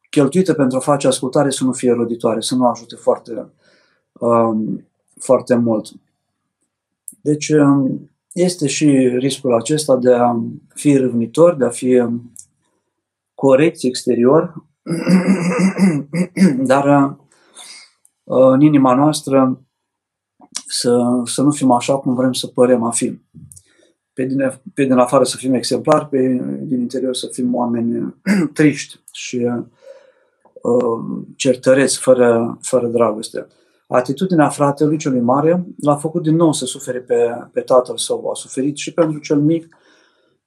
[0.10, 3.52] cheltuită pentru a face ascultare să nu fie roditoare, să nu ajute foarte,
[4.12, 4.58] uh,
[5.20, 5.92] foarte mult.
[7.22, 7.92] Deci uh,
[8.32, 10.36] este și riscul acesta de a
[10.74, 12.08] fi râvnitor, de a fi
[13.34, 14.66] corect exterior,
[16.72, 17.18] dar
[18.24, 19.65] uh, în inima noastră
[20.80, 23.20] să, să nu fim așa cum vrem să părem a fi.
[24.14, 26.18] Pe din, pe din afară să fim exemplari, pe
[26.62, 28.16] din interior să fim oameni
[28.54, 29.38] triști și
[30.62, 33.48] uh, certăreți, fără, fără dragoste.
[33.88, 38.30] Atitudinea fratelui celui mare l-a făcut din nou să sufere pe, pe tatăl său.
[38.30, 39.78] A suferit și pentru cel mic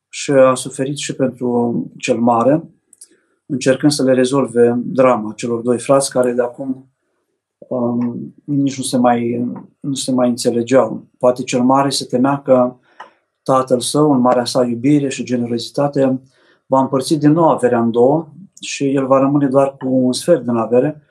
[0.09, 2.71] și a suferit și pentru cel mare,
[3.47, 6.93] încercând să le rezolve drama celor doi frați care de acum
[7.59, 9.47] um, nici nu se, mai,
[9.81, 11.07] nu se mai înțelegeau.
[11.19, 12.77] Poate cel mare se temea că
[13.43, 16.21] tatăl său, în marea sa iubire și generozitate,
[16.67, 18.29] va împărți din nou averea în două
[18.61, 21.03] și el va rămâne doar cu un sfert din avere,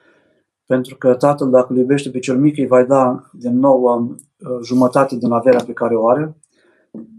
[0.66, 4.16] pentru că tatăl, dacă îl iubește pe cel mic, îi va da din nou um,
[4.64, 6.38] jumătate din averea pe care o are.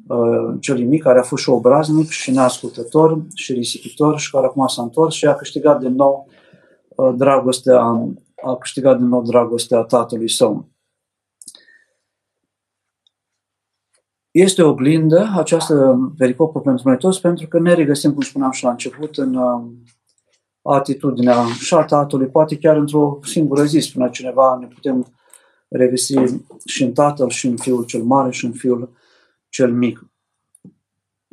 [0.08, 4.66] Uh, cel mic, care a fost și obraznic și neascultător și risipitor și care acum
[4.66, 6.28] s-a întors și a câștigat din nou
[6.88, 8.08] uh, dragostea
[8.42, 10.68] a câștigat din nou dragostea tatălui său.
[14.30, 18.64] Este o oglindă această pericopă pentru noi toți, pentru că ne regăsim, cum spuneam și
[18.64, 19.62] la început, în uh,
[20.62, 25.06] atitudinea și a tatălui, poate chiar într-o singură zi, spunea cineva, ne putem
[25.68, 26.14] revesti
[26.64, 28.96] și în tatăl, și în fiul cel mare, și în fiul
[29.48, 30.10] cel mic.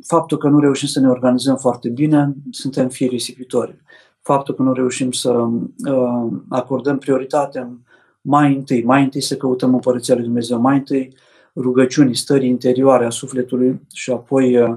[0.06, 3.82] Faptul că nu reușim să ne organizăm foarte bine, suntem fii risipitori.
[4.26, 7.78] Faptul că nu reușim să uh, acordăm prioritate
[8.20, 11.14] mai întâi, mai întâi să căutăm Împărăția Lui Dumnezeu, mai întâi
[11.56, 14.76] rugăciunii, stării interioare a sufletului și apoi uh,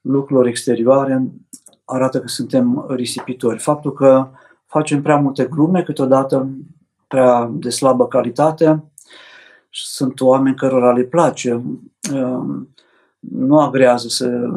[0.00, 1.30] lucrurilor exterioare,
[1.84, 3.58] arată că suntem risipitori.
[3.58, 4.28] Faptul că
[4.66, 6.48] facem prea multe glume, câteodată
[7.08, 8.84] prea de slabă calitate,
[9.70, 11.62] sunt oameni cărora le place,
[12.14, 12.68] um,
[13.18, 14.50] nu agrează să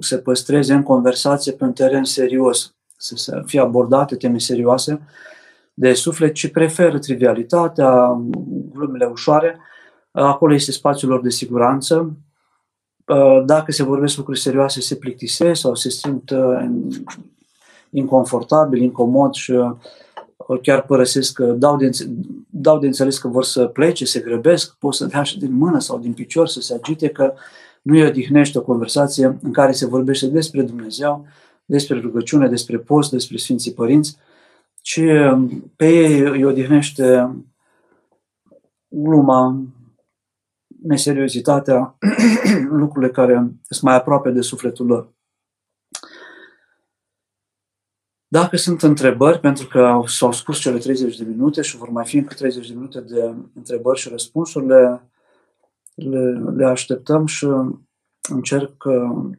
[0.00, 2.74] se păstreze în conversație pe un teren serios,
[3.04, 5.00] să fie abordate teme serioase
[5.74, 8.20] de suflet, ci preferă trivialitatea,
[8.72, 9.58] glumele ușoare.
[10.10, 12.16] Acolo este spațiul lor de siguranță,
[13.06, 16.70] Uh, dacă se vorbesc lucruri serioase, se plictisesc sau se simt uh,
[17.90, 19.70] inconfortabil, incomod și uh,
[20.62, 21.90] chiar părăsesc, dau de,
[22.50, 25.78] dau de înțeles că vor să plece, se grăbesc, pot să dea și din mână
[25.78, 27.34] sau din picior să se agite, că
[27.82, 31.26] nu îi odihnește o conversație în care se vorbește despre Dumnezeu,
[31.64, 34.16] despre rugăciune, despre post, despre Sfinții Părinți,
[34.80, 35.00] ci
[35.76, 37.36] pe ei îi odihnește
[38.88, 39.64] gluma,
[40.82, 41.98] neseriozitatea,
[42.82, 43.34] lucrurile care
[43.68, 45.12] sunt mai aproape de sufletul lor.
[48.26, 52.16] Dacă sunt întrebări, pentru că s-au spus cele 30 de minute și vor mai fi
[52.16, 55.00] încă 30 de minute de întrebări și răspunsuri, le,
[55.94, 57.46] le, le așteptăm și
[58.28, 59.30] încerc uh,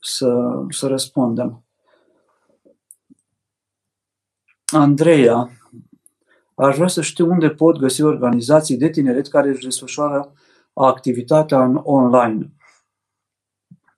[0.00, 1.62] să, să răspundem.
[4.66, 5.50] Andreea,
[6.54, 10.32] aș vrea să știu unde pot găsi organizații de tineret care își desfășoară
[10.72, 12.52] activitatea în online.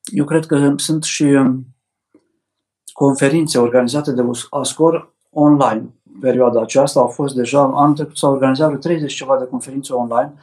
[0.04, 1.66] Eu cred că sunt și um,
[2.92, 5.94] conferințe organizate de ASCOR online.
[6.20, 10.34] Perioada aceasta au fost deja, anul trecut s-au organizat 30 ceva de conferințe online,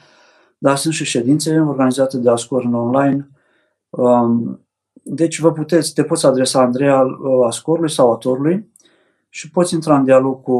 [0.58, 3.30] dar sunt și ședințe organizate de ASCOR în online.
[3.90, 4.67] Um,
[5.10, 8.72] deci vă puteți, te poți adresa Andreea uh, Ascorului sau autorului
[9.30, 10.54] și poți intra în dialog cu,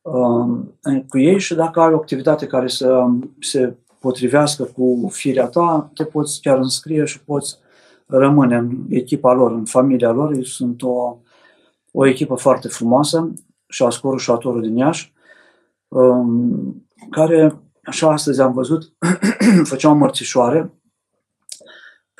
[0.00, 0.74] um,
[1.08, 3.06] cu ei și dacă ai o activitate care să
[3.40, 7.58] se potrivească cu firea ta, te poți chiar înscrie și poți
[8.06, 10.32] rămâne în echipa lor, în familia lor.
[10.32, 11.16] Ei sunt o,
[11.92, 13.32] o echipă foarte frumoasă
[13.68, 15.12] și ascorul și atorul din Iași,
[15.88, 18.92] um, care, așa astăzi am văzut,
[19.70, 20.79] făceau mărțișoare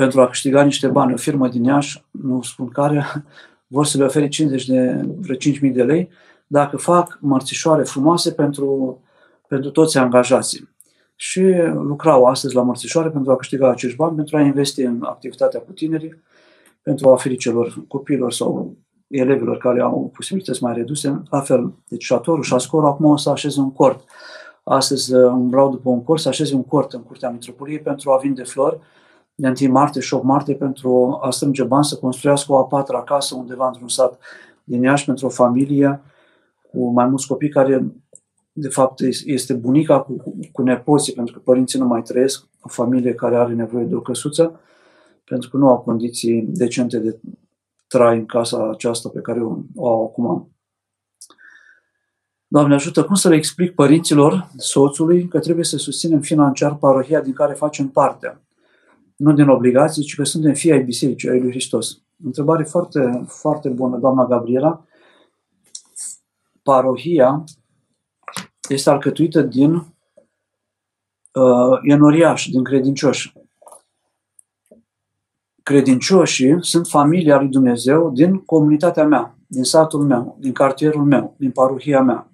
[0.01, 1.13] pentru a câștiga niște bani.
[1.13, 3.05] O firmă din Iași, nu spun care,
[3.75, 6.09] vor să le ofere 50 de, vreo 5.000 de lei
[6.47, 9.01] dacă fac mărțișoare frumoase pentru,
[9.49, 10.69] pentru toți angajații
[11.17, 15.61] și lucrau astăzi la mărțișoare pentru a câștiga acești bani, pentru a investi în activitatea
[15.61, 16.23] cu tinerii,
[16.83, 18.77] pentru a oferi celor copiilor sau
[19.09, 21.23] elevilor care au posibilități mai reduse.
[21.31, 24.05] La fel, deci șatorul și ascorul acum o să așeze un cort.
[24.65, 28.17] Astăzi uh, umblau după un cort, să așeze un cort în curtea metropoliei pentru a
[28.17, 28.81] vinde flori
[29.41, 33.03] de 1 martie și 8 martie pentru a strânge bani să construiască o a patra
[33.03, 34.19] casă undeva într-un sat
[34.65, 36.01] din Iași pentru o familie
[36.71, 37.93] cu mai mulți copii care
[38.53, 40.23] de fapt, este bunica cu,
[40.53, 44.01] cu nepoții, pentru că părinții nu mai trăiesc, o familie care are nevoie de o
[44.01, 44.61] căsuță,
[45.25, 47.21] pentru că nu au condiții decente de
[47.87, 50.55] trai în casa aceasta pe care o, o au acum.
[52.47, 57.33] Doamne ajută, cum să le explic părinților soțului că trebuie să susținem financiar parohia din
[57.33, 58.41] care facem parte?
[59.21, 62.01] Nu din obligații, ci că suntem fii ai bisericii, ai lui Hristos.
[62.25, 64.85] Întrebare foarte, foarte bună, doamna Gabriela.
[66.63, 67.45] Parohia
[68.69, 73.33] este alcătuită din uh, enoriași, din credincioși.
[75.63, 81.51] Credincioșii sunt familia lui Dumnezeu din comunitatea mea, din satul meu, din cartierul meu, din
[81.51, 82.31] parohia mea.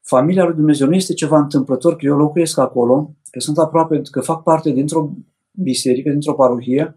[0.00, 4.20] Familia lui Dumnezeu nu este ceva întâmplător că eu locuiesc acolo, că sunt aproape, că
[4.20, 5.10] fac parte dintr-o
[5.52, 6.96] biserică, dintr-o parohie,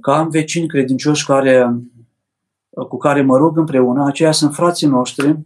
[0.00, 1.82] că am vecini credincioși care,
[2.88, 5.38] cu care mă rog împreună, aceia sunt frații noștri,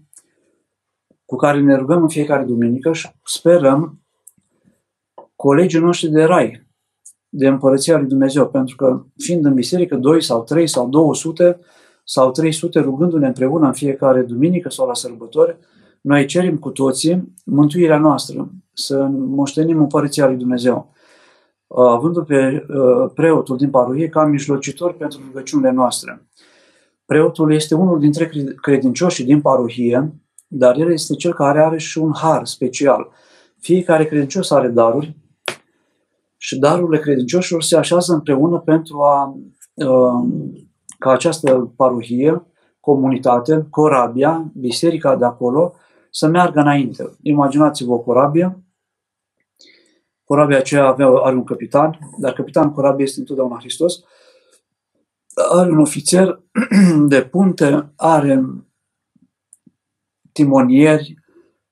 [1.24, 4.00] cu care ne rugăm în fiecare duminică și sperăm
[5.36, 6.66] colegii noștri de rai,
[7.28, 11.58] de împărăția lui Dumnezeu, pentru că fiind în biserică 2 sau 3 sau 200
[12.04, 15.56] sau 300 rugându-ne împreună în fiecare duminică sau la sărbători,
[16.00, 20.92] noi cerem cu toții mântuirea noastră, să moștenim împărăția lui Dumnezeu,
[21.82, 26.26] avându-l pe uh, preotul din parohie ca mijlocitor pentru rugăciunile noastre.
[27.06, 30.14] Preotul este unul dintre credincioșii din parohie,
[30.46, 33.08] dar el este cel care are și un har special.
[33.58, 35.16] Fiecare credincios are daruri
[36.36, 39.36] și darurile credincioșilor se așează împreună pentru a,
[39.74, 40.28] uh,
[40.98, 42.46] ca această parohie,
[42.80, 45.74] comunitate, corabia, biserica de acolo,
[46.10, 47.10] să meargă înainte.
[47.22, 48.63] Imaginați-vă o corabie,
[50.24, 54.04] corabia aceea avea, are un capitan, dar capitanul corabiei este întotdeauna Hristos,
[55.52, 56.42] are un ofițer
[57.12, 58.44] de punte, are
[60.32, 61.14] timonieri,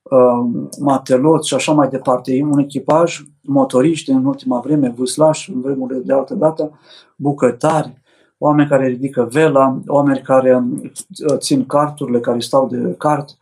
[0.02, 5.98] um, mateloți și așa mai departe, un echipaj, motoriști în ultima vreme, vâslași în vremurile
[5.98, 6.78] de altă dată,
[7.16, 8.00] bucătari,
[8.38, 13.36] oameni care ridică vela, oameni care uh, țin carturile, care stau de cart.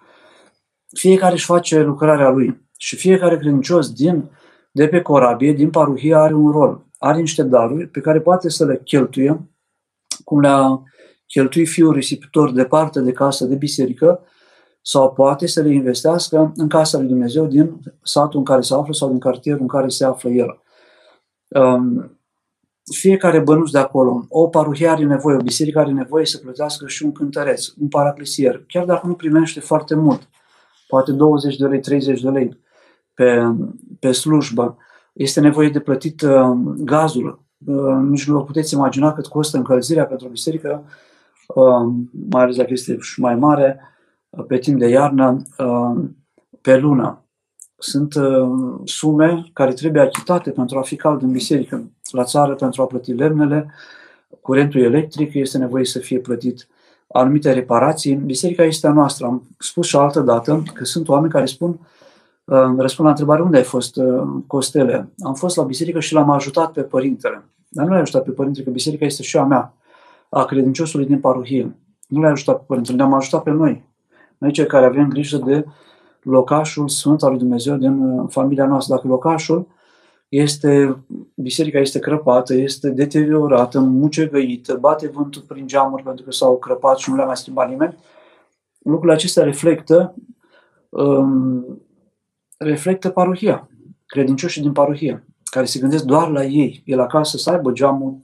[0.92, 4.30] Fiecare își face lucrarea lui și fiecare credincios din,
[4.70, 6.86] de pe corabie, din paruhie, are un rol.
[6.98, 9.50] Are niște daruri pe care poate să le cheltuie,
[10.24, 10.82] cum le-a
[11.26, 14.20] cheltuit fiul risipitor departe de casă, de biserică,
[14.82, 18.92] sau poate să le investească în casa lui Dumnezeu din satul în care se află
[18.92, 20.62] sau din cartierul în care se află el.
[21.48, 22.18] Um,
[22.94, 27.04] fiecare bănuț de acolo, o paruhie are nevoie, o biserică are nevoie să plătească și
[27.04, 30.28] un cântăreț, un paraclisier, chiar dacă nu primește foarte mult,
[30.88, 32.58] poate 20 de lei, 30 de lei
[33.20, 33.54] pe,
[33.98, 34.76] pe slujbă,
[35.12, 37.42] este nevoie de plătit uh, gazul.
[37.66, 40.82] Uh, nici nu vă puteți imagina cât costă încălzirea pentru o biserică,
[41.46, 41.92] uh,
[42.30, 43.80] mai ales dacă este și mai mare,
[44.30, 46.04] uh, pe timp de iarnă, uh,
[46.60, 47.24] pe lună.
[47.78, 48.48] Sunt uh,
[48.84, 53.12] sume care trebuie achitate pentru a fi cald în biserică la țară pentru a plăti
[53.12, 53.74] lemnele,
[54.40, 56.68] curentul electric este nevoie să fie plătit
[57.08, 58.14] anumite reparații.
[58.14, 59.26] Biserica este a noastră.
[59.26, 61.98] Am spus și altă dată că sunt oameni care spun, uh,
[62.57, 65.12] răspund la întrebare unde ai fost, uh, Costele?
[65.18, 67.44] Am fost la biserică și l-am ajutat pe părintele.
[67.68, 69.74] Dar nu l-ai ajutat pe părintele, că biserica este și a mea,
[70.28, 71.76] a credinciosului din parohie.
[72.09, 73.84] Nu l-ai ajutat pe părintele, ne-am ajutat pe noi.
[74.38, 75.64] Noi cei care avem grijă de
[76.22, 78.94] locașul sfânt al lui Dumnezeu din uh, familia noastră.
[78.94, 79.66] Dacă locașul
[80.28, 86.98] este, biserica este crăpată, este deteriorată, mucegăită, bate vântul prin geamuri pentru că s-au crăpat
[86.98, 87.96] și nu le-a mai schimbat nimeni.
[88.82, 90.14] Lucrurile acestea reflectă
[90.88, 91.64] um,
[92.64, 93.68] reflectă parohia,
[94.06, 96.82] credincioșii din parohie, care se gândesc doar la ei.
[96.84, 98.18] El acasă să aibă geamul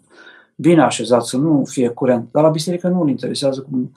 [0.56, 2.28] bine așezat, să nu fie curent.
[2.32, 3.92] Dar la biserică nu îl interesează cum,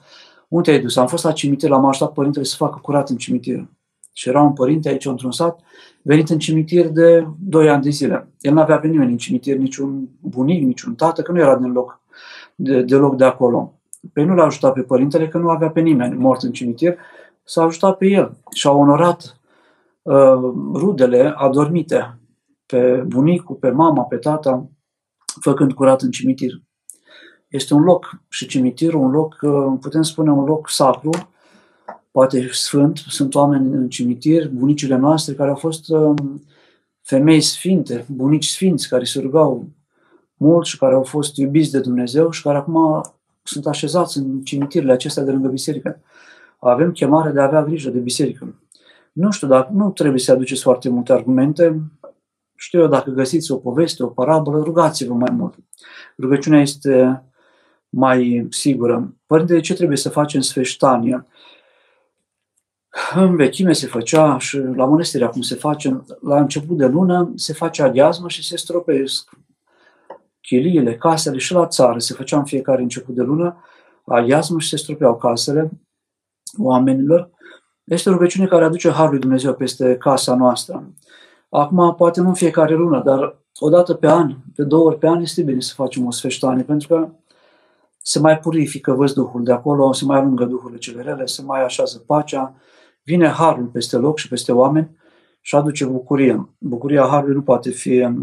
[0.48, 0.96] unde ai dus.
[0.96, 3.68] Am fost la cimitir, l-am ajutat părintele să facă curat în cimitir.
[4.12, 5.60] Și era un părinte aici într-un sat,
[6.02, 8.28] venit în cimitir de 2 ani de zile.
[8.40, 12.00] El nu avea pe nimeni în cimitir, niciun bunic, niciun tată, că nu era deloc
[12.54, 13.74] de, deloc de acolo.
[14.12, 16.98] Pe nu l-a ajutat pe părintele, că nu avea pe nimeni mort în cimitir,
[17.44, 19.39] s-a ajutat pe el și a onorat uh,
[20.74, 22.18] rudele adormite
[22.66, 24.70] pe bunicul, pe mama, pe tata,
[25.40, 26.62] făcând curat în cimitir.
[27.48, 31.10] Este un loc și cimitirul, un loc, uh, putem spune, un loc sacru,
[32.10, 36.42] poate sfânt, sunt oameni în cimitir, bunicile noastre care au fost um,
[37.02, 39.68] femei sfinte, bunici sfinți care se rugau
[40.34, 43.00] mult și care au fost iubiți de Dumnezeu și care acum
[43.42, 46.00] sunt așezați în cimitirele acestea de lângă biserică.
[46.58, 48.54] Avem chemare de a avea grijă de biserică.
[49.12, 51.80] Nu știu dacă nu trebuie să aduceți foarte multe argumente.
[52.56, 55.54] Știu eu, dacă găsiți o poveste, o parabolă, rugați-vă mai mult.
[56.18, 57.24] Rugăciunea este
[57.88, 59.14] mai sigură.
[59.26, 61.26] Părinte, de ce trebuie să facem sfeștania?
[63.14, 67.52] În vechime se făcea și la mănăstire acum se face, la început de lună se
[67.52, 69.30] face aghiazmă și se stropesc
[70.40, 73.64] chiliile, casele și la țară se făcea în fiecare început de lună
[74.04, 75.70] aghiazmă și se stropeau casele
[76.58, 77.30] oamenilor.
[77.90, 80.92] Este o rugăciune care aduce Harul lui Dumnezeu peste casa noastră.
[81.48, 85.08] Acum, poate nu în fiecare lună, dar o dată pe an, de două ori pe
[85.08, 87.08] an, este bine să facem o sfeștanie, pentru că
[88.02, 92.02] se mai purifică văzduhul de acolo, se mai alungă duhurile cele rele, se mai așează
[92.06, 92.54] pacea,
[93.02, 94.96] vine harul peste loc și peste oameni
[95.40, 96.48] și aduce bucurie.
[96.58, 98.14] Bucuria harului nu poate fi uh,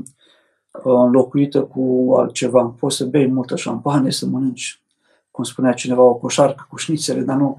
[0.84, 2.76] înlocuită cu altceva.
[2.80, 4.82] Poți să bei multă șampanie, să mănânci,
[5.32, 7.58] cum spunea cineva, o coșarcă cu șnițele, dar nu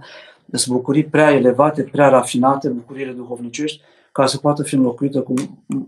[0.52, 3.82] sunt bucurii prea elevate, prea rafinate, bucuriile duhovnicești,
[4.12, 5.34] ca să poată fi înlocuită cu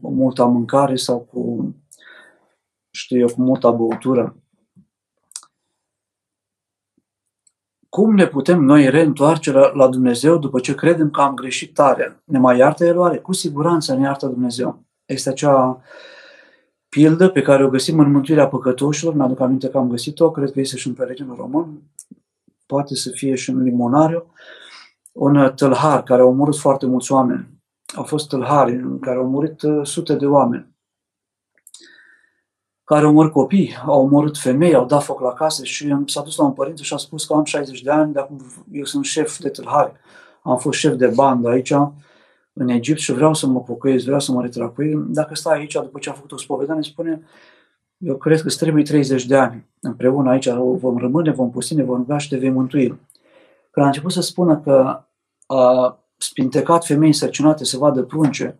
[0.01, 1.75] multă mâncare sau cu,
[2.91, 4.37] știu eu, cu multă băutură.
[7.89, 12.23] Cum ne putem noi reîntoarce la, la Dumnezeu după ce credem că am greșit tare?
[12.25, 13.19] Ne mai iartă El oare?
[13.19, 14.85] Cu siguranță ne iartă Dumnezeu.
[15.05, 15.83] Este acea
[16.89, 20.61] pildă pe care o găsim în Mântuirea Păcătoșilor, mi-aduc aminte că am găsit-o, cred că
[20.61, 21.83] este și în Peregrinul Român,
[22.71, 24.33] poate să fie și în Limonariu,
[25.13, 27.49] un tâlhar care a omorât foarte mulți oameni.
[27.95, 30.71] Au fost tâlhari în care au murit uh, sute de oameni
[32.91, 36.37] care au omorât copii, au omorât femei, au dat foc la case și s-a dus
[36.37, 38.41] la un părinte și a spus că am 60 de ani, de acum
[38.73, 39.93] eu sunt șef de tâlhari.
[40.43, 41.73] Am fost șef de bandă aici,
[42.53, 45.05] în Egipt și vreau să mă pocăiesc, vreau să mă retrag cu ei.
[45.07, 47.23] Dacă stai aici, după ce a făcut o spovedanie, spune,
[48.01, 49.69] eu cred că îți trebuie 30 de ani.
[49.81, 52.87] Împreună aici vom rămâne, vom pusti, ne vom ruga și te vei mântui.
[53.71, 55.05] când a început să spună că
[55.47, 58.59] a spintecat femei însărcinate să vadă prunce,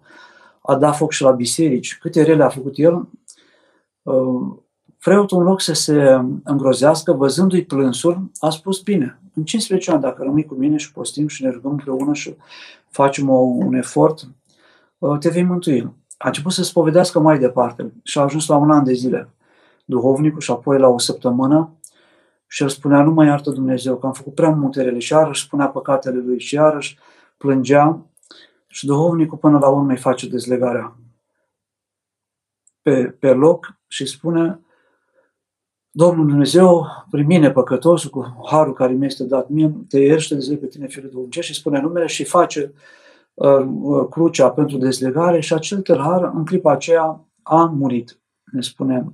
[0.63, 3.09] a dat foc și la biserici, câte rele a făcut el,
[4.03, 4.57] uh,
[4.99, 10.23] preotul în loc să se îngrozească, văzându-i plânsul, a spus, bine, în 15 ani, dacă
[10.23, 12.37] rămâi cu mine și postim și ne rugăm împreună și
[12.91, 14.29] facem o, un efort,
[14.99, 15.93] uh, te vei mântui.
[16.23, 19.29] A început să spovedească mai departe și a ajuns la un an de zile.
[19.85, 21.73] Duhovnicul și apoi la o săptămână
[22.47, 24.99] și el spunea, nu mai iartă Dumnezeu, că am făcut prea multe rele.
[24.99, 26.99] Și iarăși spunea păcatele lui și iarăși
[27.37, 28.07] plângea.
[28.67, 30.97] Și duhovnicul până la urmă îi face dezlegarea
[32.83, 34.61] pe, pe loc și spune
[35.91, 40.57] Domnul Dumnezeu, prin mine păcătosul, cu harul care mi este dat mie, te ierște de
[40.57, 43.00] pe tine, fiul Dumnezeu, și spune numele și face uh, uh,
[44.11, 48.21] crucea pentru dezlegare și acel tâlhar, în clipa aceea, a murit,
[48.53, 49.13] ne spune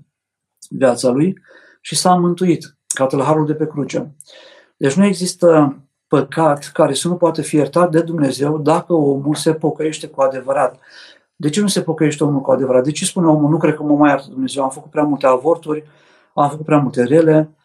[0.70, 1.39] viața lui,
[1.81, 4.14] și s-a mântuit ca tâlharul de pe cruce.
[4.77, 9.55] Deci nu există păcat care să nu poată fi iertat de Dumnezeu dacă omul se
[9.55, 10.79] pocăiește cu adevărat.
[11.37, 12.85] De ce nu se pocăiește omul cu adevărat?
[12.85, 15.27] De ce spune omul, nu cred că mă mai iartă Dumnezeu, am făcut prea multe
[15.27, 15.85] avorturi,
[16.35, 17.57] am făcut prea multe rele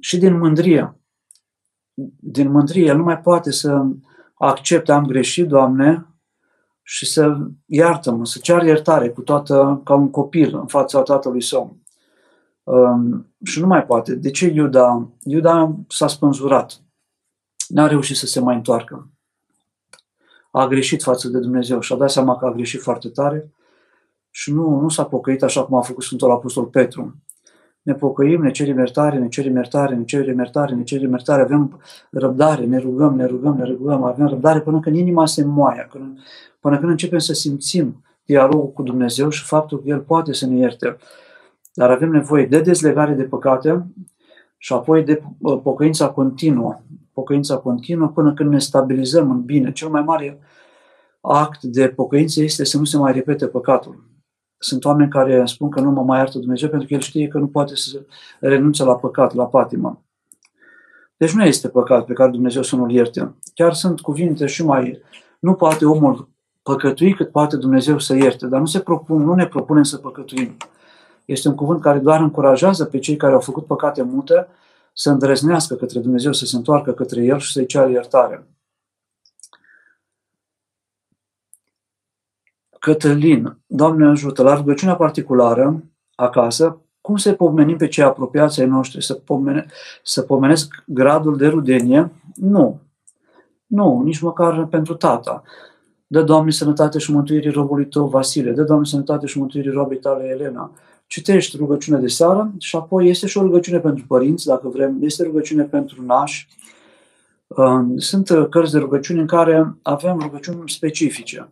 [0.00, 0.96] și din mândrie.
[2.20, 3.86] Din mândrie, el nu mai poate să
[4.38, 6.06] accepte, am greșit, Doamne,
[6.82, 7.36] și să
[7.66, 11.76] iartă-mă, să ceară iertare cu toată, ca un copil în fața tatălui său.
[12.62, 14.14] Um, și nu mai poate.
[14.14, 15.08] De ce Iuda?
[15.22, 16.80] Iuda s-a spânzurat.
[17.68, 19.10] N-a reușit să se mai întoarcă.
[20.50, 23.52] A greșit față de Dumnezeu și a dat seama că a greșit foarte tare
[24.30, 27.16] și nu, nu s-a pocăit așa cum a făcut Sfântul Apostol Petru.
[27.82, 31.80] Ne pocăim, ne cerem iertare, ne cerem iertare, ne cerem iertare, ne cerem iertare, avem
[32.10, 36.14] răbdare, ne rugăm, ne rugăm, ne rugăm, avem răbdare până când inima se moaie, până,
[36.60, 40.56] până când începem să simțim dialogul cu Dumnezeu și faptul că El poate să ne
[40.56, 40.96] ierte.
[41.74, 43.86] Dar avem nevoie de dezlegare de păcate
[44.56, 46.80] și apoi de uh, pocăința continuă.
[47.12, 49.72] Pocăința continuă până când ne stabilizăm în bine.
[49.72, 50.38] Cel mai mare
[51.20, 54.04] act de pocăință este să nu se mai repete păcatul.
[54.58, 57.38] Sunt oameni care spun că nu mă mai iartă Dumnezeu pentru că el știe că
[57.38, 58.00] nu poate să
[58.40, 60.02] renunțe la păcat, la patimă.
[61.16, 63.34] Deci nu este păcat pe care Dumnezeu să nu-l ierte.
[63.54, 65.02] Chiar sunt cuvinte și mai...
[65.38, 66.28] Nu poate omul
[66.62, 70.56] păcătui cât poate Dumnezeu să ierte, dar nu, se propun, nu ne propunem să păcătuim.
[71.24, 74.46] Este un cuvânt care doar încurajează pe cei care au făcut păcate multe
[74.92, 78.46] să îndrăznească către Dumnezeu, să se întoarcă către El și să-i ceară iertare.
[82.88, 85.84] Cătălin, Doamne ajută, la rugăciunea particulară,
[86.14, 89.66] acasă, cum să pomenim pe cei apropiați ai noștri, să, pomene,
[90.02, 92.12] să pomenesc gradul de rudenie?
[92.34, 92.80] Nu.
[93.66, 95.42] Nu, nici măcar pentru tata.
[96.06, 98.52] Dă, Doamne, sănătate și mântuirii robului tău, Vasile.
[98.52, 100.72] Dă, Doamne, sănătate și mântuirii robei tale, Elena
[101.06, 105.22] citești rugăciune de seară și apoi este și o rugăciune pentru părinți, dacă vrem, este
[105.22, 106.48] rugăciune pentru nași.
[107.96, 111.48] Sunt cărți de rugăciune în care avem rugăciuni specifice.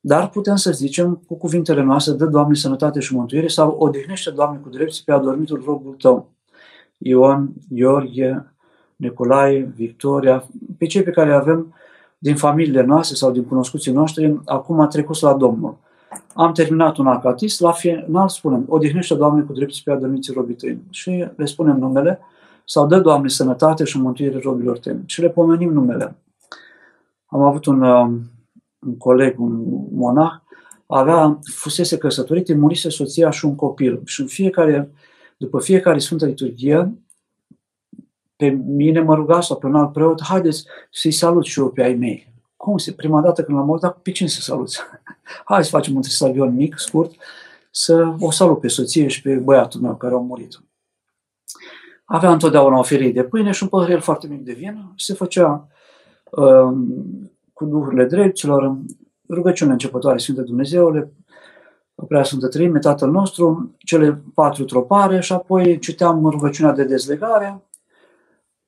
[0.00, 4.58] Dar putem să zicem cu cuvintele noastre, dă Doamne sănătate și mântuire sau odihnește Doamne
[4.58, 6.30] cu drepți pe adormitul robul tău.
[6.98, 8.52] Ion, Iorghe,
[8.96, 10.44] Nicolae, Victoria,
[10.78, 11.74] pe cei pe care avem
[12.18, 15.76] din familiile noastre sau din cunoscuții noștri, acum a trecut la Domnul.
[16.34, 20.78] Am terminat un acatist, la final spunem, odihnește, Doamne, cu dreptul pe adormiții robii tăi.
[20.90, 22.20] Și le spunem numele,
[22.64, 24.96] sau dă, Doamne, sănătate și mântuire robilor tăi.
[25.06, 26.16] Și le pomenim numele.
[27.26, 28.20] Am avut un, um,
[28.86, 30.32] un coleg, un monah,
[30.86, 34.00] avea, fusese căsătorit, îi murise soția și un copil.
[34.04, 34.90] Și în fiecare,
[35.36, 36.98] după fiecare Sfântă Liturghie,
[38.36, 41.82] pe mine mă ruga sau pe un alt preot, haideți să-i salut și eu pe
[41.82, 42.32] ai mei.
[42.56, 42.92] Cum se?
[42.92, 44.80] Prima dată când l-am auzit, dar pe cine să saluți?
[45.44, 47.12] Hai să facem un trisalion mic, scurt,
[47.70, 50.60] să o salut pe soție și pe băiatul meu care au murit.
[52.04, 55.14] Avea întotdeauna o ferie de pâine și un păhărel foarte mic de vin și se
[55.14, 55.68] făcea
[56.30, 58.76] um, cu duhurile dreptilor,
[59.28, 61.12] rugăciune începătoare Sfântă Dumnezeule,
[62.08, 67.62] Prea Sfântă Trăime, Tatăl nostru, cele patru tropare și apoi citeam rugăciunea de dezlegare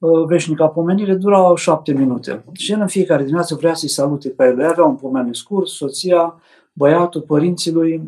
[0.01, 2.45] Uh, veșnica pomenire dura șapte minute.
[2.53, 4.65] Și el în fiecare dimineață vrea să-i salute pe el.
[4.65, 6.41] Avea un pomene scurt, soția,
[6.73, 8.03] băiatul, părinții lui,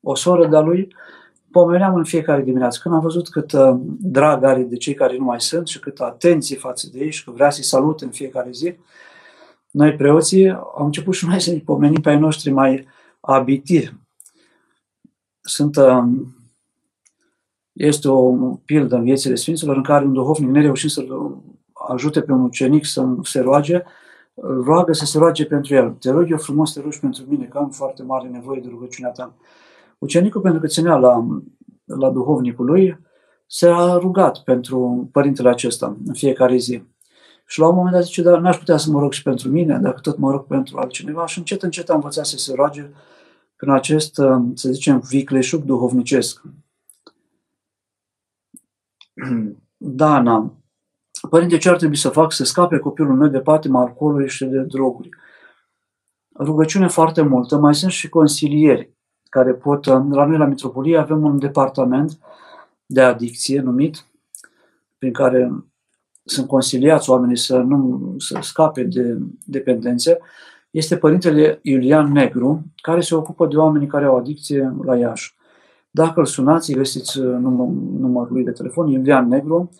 [0.00, 0.94] o soră de-a lui.
[1.50, 2.78] Pomeneam în fiecare dimineață.
[2.82, 6.00] Când am văzut cât uh, drag are de cei care nu mai sunt și cât
[6.00, 8.74] atenție față de ei și că vrea să-i salute în fiecare zi,
[9.78, 12.86] noi preoții am început și noi să-i pomenim pe ai noștri mai
[13.20, 13.92] abiti.
[15.40, 16.02] Sunt uh,
[17.72, 18.30] este o
[18.64, 21.04] pildă în viețile Sfinților în care un duhovnic, nereușit să
[21.72, 23.82] ajute pe un ucenic să se roage,
[24.64, 25.90] roagă să se roage pentru el.
[25.90, 29.10] Te rog eu frumos, te rogi pentru mine, că am foarte mare nevoie de rugăciunea
[29.10, 29.34] ta.
[29.98, 31.26] Ucenicul, pentru că ținea la,
[31.84, 32.98] la duhovnicul lui,
[33.46, 36.82] s-a rugat pentru părintele acesta în fiecare zi.
[37.50, 39.78] Și la un moment dat zice, dar n-aș putea să mă rog și pentru mine,
[39.78, 41.26] dacă tot mă rog pentru altcineva.
[41.26, 42.90] Și încet, încet am învățat să se roage
[43.56, 44.14] prin acest,
[44.54, 46.42] să zicem, vicleșug duhovnicesc.
[49.76, 50.56] Dana,
[51.30, 54.60] părinte, ce ar trebui să fac să scape copilul meu de patima alcoolului și de
[54.60, 55.08] droguri?
[56.38, 58.96] Rugăciune foarte multă, mai sunt și consilieri
[59.30, 62.18] care pot, la noi la Mitropolie avem un departament
[62.86, 64.06] de adicție numit,
[64.98, 65.64] prin care
[66.28, 70.18] sunt consiliați oamenii să nu să scape de dependențe,
[70.70, 75.36] este părintele Iulian Negru, care se ocupă de oamenii care au adicție la Iași.
[75.90, 77.66] Dacă îl sunați, găsiți uh, număr,
[77.98, 79.70] numărul lui de telefon, Iulian Negru,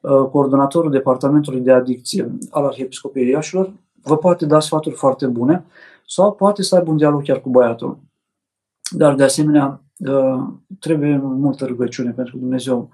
[0.00, 3.72] uh, coordonatorul Departamentului de Adicție al Arhiepiscopiei Iașilor,
[4.02, 5.64] vă poate da sfaturi foarte bune
[6.06, 7.98] sau poate să aibă un dialog chiar cu băiatul.
[8.90, 10.42] Dar, de asemenea, uh,
[10.78, 12.88] trebuie multă rugăciune, pentru că Dumnezeu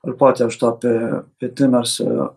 [0.00, 2.34] îl poate ajuta pe, pe tânăr să,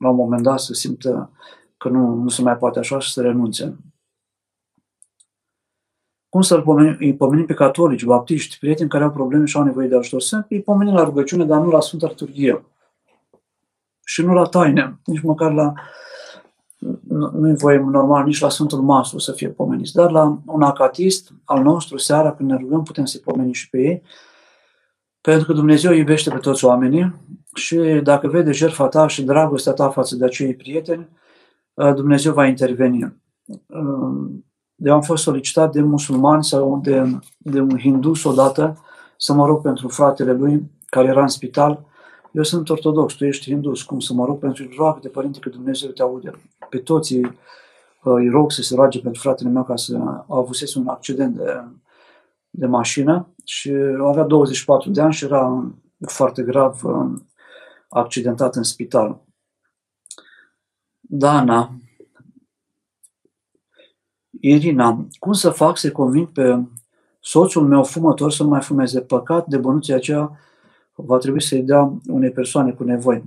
[0.00, 1.30] la un moment dat, să simtă
[1.76, 3.76] că nu, nu se mai poate așa și să renunțe.
[6.28, 9.88] Cum să-l pomenim, îi pomenim pe catolici, baptiști, prieteni care au probleme și au nevoie
[9.88, 10.20] de ajutor?
[10.20, 12.64] Să îi pomenim la rugăciune, dar nu la Sfânta Liturghie.
[14.04, 15.72] Și nu la taine, nici măcar la...
[17.08, 21.32] Nu, nu-i voie normal nici la Sfântul Maslu să fie pomeniți, dar la un acatist
[21.44, 24.02] al nostru, seara, când ne rugăm, putem să-i pomenim și pe ei,
[25.20, 27.14] pentru că Dumnezeu iubește pe toți oamenii
[27.54, 31.08] și dacă vede jertfa ta și dragostea ta față de acei prieteni,
[31.94, 33.20] Dumnezeu va interveni
[34.80, 38.78] eu am fost solicitat de musulmani sau de, de un hindus odată
[39.16, 41.84] să mă rog pentru fratele lui care era în spital.
[42.32, 44.70] Eu sunt ortodox, tu ești hindus, cum să mă rog pentru el?
[44.76, 46.30] Roagă de părinte că Dumnezeu te aude.
[46.68, 47.38] Pe toți îi,
[48.02, 51.64] îi rog să se roage pentru fratele meu ca să a avusese un accident de,
[52.50, 53.72] de mașină și
[54.02, 55.72] avea 24 de ani și era
[56.06, 56.80] foarte grav
[57.90, 59.20] accidentat în spital.
[61.00, 61.74] Dana,
[64.40, 66.62] Irina, cum să fac să conving pe
[67.20, 69.00] soțul meu fumător să nu mai fumeze?
[69.00, 70.38] Păcat de bănuții aceea
[70.94, 73.24] va trebui să-i dea unei persoane cu nevoie.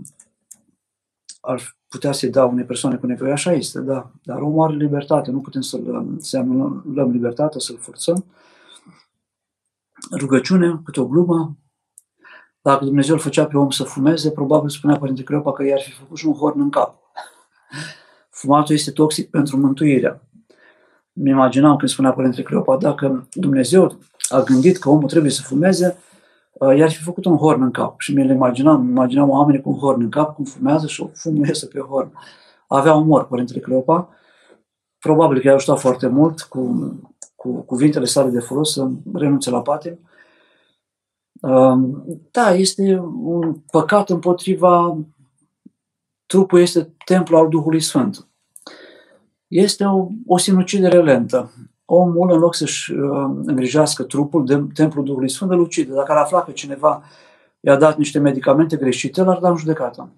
[1.41, 4.11] Ar putea să-i dea unei persoane cu nevoie, așa este, da.
[4.24, 6.43] Dar omul are libertate, nu putem să-l să
[6.93, 8.26] luăm libertatea, să-l forțăm.
[10.11, 11.57] Rugăciune, câte o glumă.
[12.64, 15.91] Dacă Dumnezeu îl făcea pe om să fumeze, probabil spunea Părinte Creopa că i-ar fi
[15.91, 16.95] făcut și un horn în cap.
[18.39, 20.22] Fumatul este toxic pentru mântuirea
[21.14, 23.97] mi imaginam când spunea Părintele Cleopa, dacă Dumnezeu
[24.30, 25.97] a gândit că omul trebuie să fumeze,
[26.51, 27.99] uh, i-ar fi făcut un horn în cap.
[27.99, 31.66] Și mi-l imaginam, imaginam oamenii cu un horn în cap, cum fumează și fumul iese
[31.66, 32.11] pe horn.
[32.68, 34.09] Avea umor Părintele Cleopa.
[34.99, 36.93] Probabil că i-a ajutat foarte mult cu,
[37.36, 39.99] cu cuvintele sale de folos să renunțe la patim.
[41.44, 44.98] Um, da, este un păcat împotriva
[46.26, 48.28] trupul este templul al Duhului Sfânt
[49.54, 51.52] este o, o sinucidere lentă.
[51.86, 55.94] Omul, în loc să-și uh, îngrijească trupul de templul Duhului Sfânt, îl ucide.
[55.94, 57.04] Dacă ar afla că cineva
[57.60, 60.10] i-a dat niște medicamente greșite, l-ar da în judecată,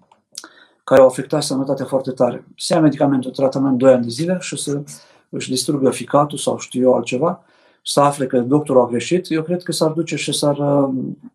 [0.84, 2.46] care au afectat sănătatea foarte tare.
[2.56, 4.82] Se ia medicamentul, tratament 2 ani de zile și să
[5.28, 7.44] își distrugă ficatul sau știu eu altceva,
[7.88, 10.94] să afle că doctorul a greșit, eu cred că s-ar duce și s-ar uh,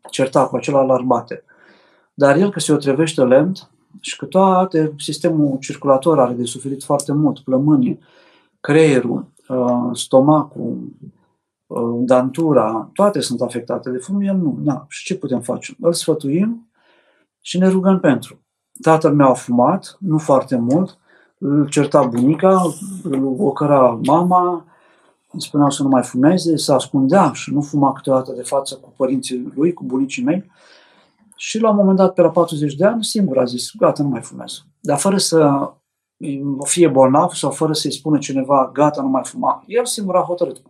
[0.10, 1.43] certa cu acela alarmate.
[2.14, 7.14] Dar el că se otrevește lent, și că toate sistemul circulator are de suferit foarte
[7.14, 7.99] mult, plămânii,
[8.60, 10.78] creierul, uh, stomacul,
[11.68, 14.58] uh, dantura, toate sunt afectate de fum, el nu.
[14.64, 14.86] Na.
[14.89, 15.76] Și ce putem face?
[15.80, 16.70] Îl sfătuim
[17.41, 18.39] și ne rugăm pentru.
[18.82, 20.97] Tatăl meu a fumat, nu foarte mult,
[21.38, 22.62] îl certa bunica,
[23.04, 24.66] îl ocăra mama,
[25.32, 28.93] îmi spuneau să nu mai fumeze, se ascundea și nu fuma câteodată de față cu
[28.95, 30.51] părinții lui, cu bunicii mei.
[31.36, 34.09] Și la un moment dat, pe la 40 de ani, singur a zis, gata, nu
[34.09, 34.65] mai fumez.
[34.79, 35.69] Dar fără să
[36.63, 39.63] fie bolnav sau fără să-i spună cineva, gata, nu mai fuma.
[39.67, 40.61] El singur a hotărât.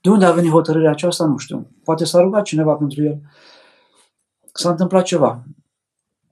[0.00, 1.70] De unde a venit hotărârea aceasta, nu știu.
[1.84, 3.20] Poate s-a rugat cineva pentru el.
[4.52, 5.42] S-a întâmplat ceva.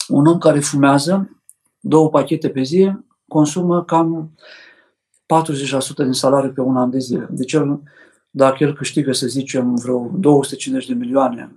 [0.09, 1.43] Un om care fumează
[1.80, 2.93] două pachete pe zi
[3.28, 4.34] consumă cam
[5.33, 7.28] 40% din salariu pe un an de zile.
[7.30, 7.80] Deci el,
[8.30, 11.57] dacă el câștigă, să zicem, vreo 250 de milioane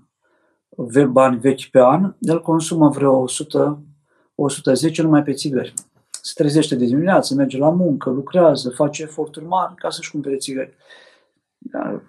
[1.10, 3.84] bani vechi pe an, el consumă vreo 100,
[4.36, 5.74] 110 numai pe țigări.
[6.22, 10.76] Se trezește de dimineață, merge la muncă, lucrează, face eforturi mari ca să-și cumpere țigări.
[11.58, 12.02] Dar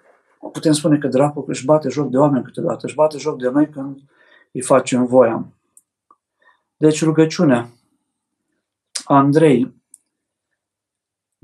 [0.51, 3.69] putem spune că dracul își bate joc de oameni câteodată, își bate joc de noi
[3.69, 3.99] când
[4.51, 5.47] îi facem voia.
[6.77, 7.69] Deci rugăciunea.
[9.05, 9.73] Andrei,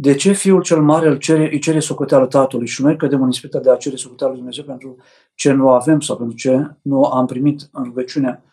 [0.04, 3.30] de ce Fiul cel Mare îl cere, îi cere socoteală Tatălui și noi cădem în
[3.30, 4.98] ispită de a cere socoteală lui Dumnezeu pentru
[5.36, 8.44] ce nu avem sau pentru ce nu am primit în rugăciune?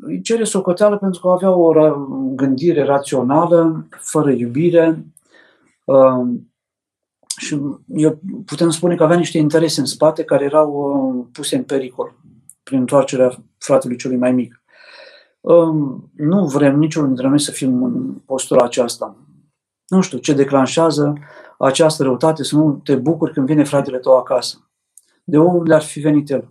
[0.00, 1.72] îi cere socoteală pentru că avea o
[2.34, 5.04] gândire rațională, fără iubire,
[5.84, 6.26] uh,
[7.36, 11.62] și eu putem spune că avea niște interese în spate care erau uh, puse în
[11.62, 12.14] pericol
[12.62, 14.62] prin întoarcerea fratelui celui mai mic.
[15.40, 19.16] Um, nu vrem niciunul dintre noi să fim în postura aceasta.
[19.94, 21.18] Nu știu ce declanșează
[21.58, 24.68] această răutate, să nu te bucuri când vine fratele tău acasă.
[25.24, 26.48] De unde ar fi venit el?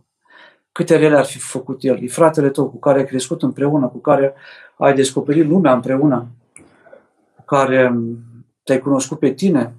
[0.72, 2.04] Câte rele ar fi făcut el?
[2.04, 4.34] E fratele tău cu care ai crescut împreună, cu care
[4.78, 6.28] ai descoperit lumea împreună,
[7.36, 8.00] cu care
[8.64, 9.76] te-ai cunoscut pe tine,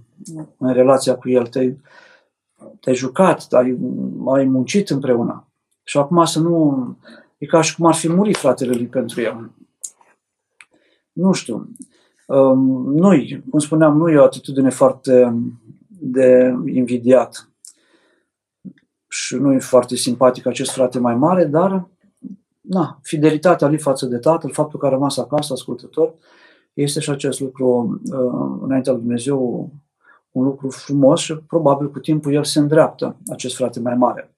[0.58, 1.80] în relația cu el, te-ai,
[2.80, 3.78] te-ai jucat, ai,
[4.26, 5.46] ai muncit împreună.
[5.82, 6.96] Și acum să nu...
[7.38, 9.50] E ca și cum ar fi murit fratele lui pentru el.
[11.12, 11.68] Nu știu.
[12.26, 15.34] Um, noi, cum spuneam, nu e o atitudine foarte
[15.88, 17.48] de invidiat.
[19.08, 21.88] Și nu e foarte simpatic acest frate mai mare, dar
[22.60, 26.14] na, fidelitatea lui față de tatăl, faptul că a rămas acasă, ascultător,
[26.72, 29.70] este și acest lucru uh, înaintea lui Dumnezeu
[30.30, 34.34] un lucru frumos și probabil cu timpul el se îndreaptă, acest frate mai mare.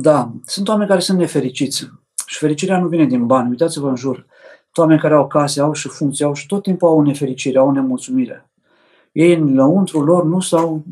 [0.00, 1.90] Da, sunt oameni care sunt nefericiți
[2.26, 3.48] și fericirea nu vine din bani.
[3.48, 4.26] Uitați-vă în jur.
[4.74, 7.68] Oameni care au case, au și funcții, au și tot timpul au o nefericire, au
[7.68, 8.50] o nemulțumire.
[9.12, 10.84] Ei în lăuntru lor nu s-au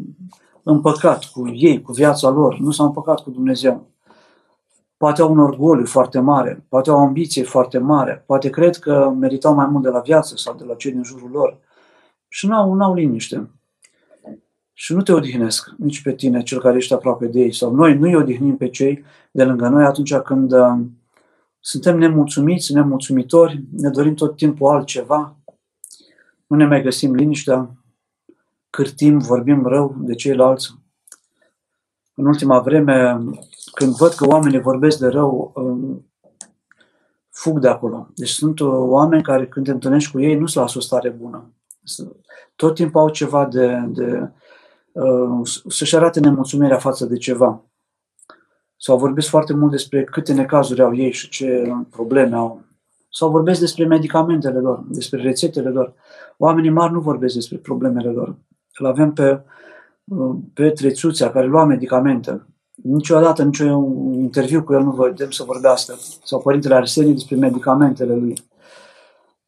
[0.62, 3.90] împăcat cu ei, cu viața lor, nu s-au împăcat cu Dumnezeu
[5.00, 9.12] poate au un orgoliu foarte mare, poate au o ambiție foarte mare, poate cred că
[9.18, 11.58] meritau mai mult de la viață sau de la cei din jurul lor
[12.28, 13.50] și n-au, n-au liniște.
[14.80, 17.98] Și nu te odihnesc nici pe tine, cel care ești aproape de ei, sau noi
[17.98, 20.80] nu-i odihnim pe cei de lângă noi atunci când uh,
[21.58, 25.36] suntem nemulțumiți, nemulțumitori, ne dorim tot timpul altceva,
[26.46, 27.70] nu ne mai găsim liniștea,
[28.70, 30.74] cârtim, vorbim rău de ceilalți.
[32.14, 33.24] În ultima vreme
[33.72, 36.10] când văd că oamenii vorbesc de rău, um,
[37.30, 38.08] fug de acolo.
[38.14, 41.08] Deci sunt uh, oameni care când te întâlnești cu ei nu sunt la o stare
[41.08, 41.52] bună.
[42.56, 44.28] Tot timpul au ceva de, de uh,
[45.68, 47.64] să-și arate nemulțumirea față de ceva.
[48.76, 52.62] Sau vorbesc foarte mult despre câte necazuri au ei și ce probleme au.
[53.10, 55.94] Sau vorbesc despre medicamentele lor, despre rețetele lor.
[56.38, 58.36] Oamenii mari nu vorbesc despre problemele lor.
[58.78, 59.40] Îl avem pe,
[60.04, 62.44] uh, pe Trețuțea, care lua medicamente
[62.82, 68.34] niciodată, niciun interviu cu el nu vedem să vorbească, sau Părintele Arsenie despre medicamentele lui.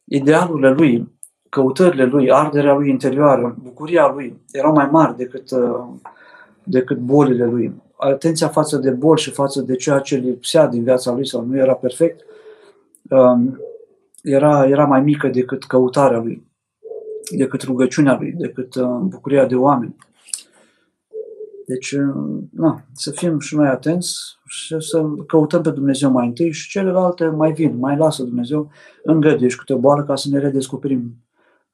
[0.03, 1.19] Idealurile lui,
[1.53, 5.85] căutările lui, arderea lui interioară, bucuria lui erau mai mari decât, uh,
[6.63, 7.81] decât bolile lui.
[7.97, 11.57] Atenția față de boli și față de ceea ce lipsea din viața lui sau nu
[11.57, 12.25] era perfect,
[13.09, 13.59] um,
[14.21, 16.47] era, era mai mică decât căutarea lui,
[17.37, 19.95] decât rugăciunea lui, decât uh, bucuria de oameni.
[21.65, 26.51] Deci, uh, na, să fim și noi atenți și să căutăm pe Dumnezeu mai întâi
[26.51, 28.71] și celelalte mai vin, mai lasă Dumnezeu,
[29.03, 31.22] îngăduie și câte o boală ca să ne redescoperim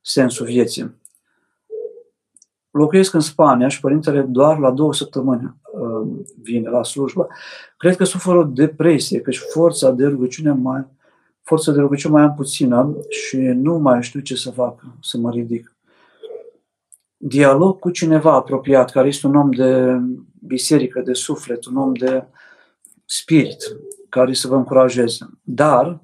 [0.02, 0.97] sensul vieții.
[2.72, 6.08] Locuiesc în Spania și părintele doar la două săptămâni uh,
[6.41, 7.28] vine la slujbă.
[7.78, 10.86] Cred că suferă o depresie, căci forța de rugăciune mai,
[11.41, 15.32] forța de rugăciune mai am puțină și nu mai știu ce să fac, să mă
[15.32, 15.74] ridic
[17.22, 20.00] dialog cu cineva apropiat, care este un om de
[20.47, 22.24] biserică, de suflet, un om de
[23.06, 23.58] spirit,
[24.10, 25.30] care să vă încurajeze.
[25.41, 26.04] Dar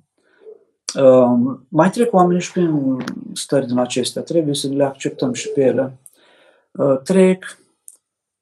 [1.02, 2.98] uh, mai trec oamenii și prin
[3.34, 6.00] stări din acestea, trebuie să le acceptăm și pe ele.
[6.72, 7.60] Uh, trec,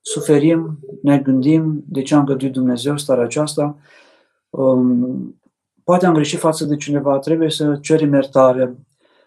[0.02, 3.78] suferim, ne gândim de ce am găduit Dumnezeu starea aceasta,
[4.50, 5.42] um,
[5.84, 8.76] poate am greșit față de cineva, trebuie să cerem iertare,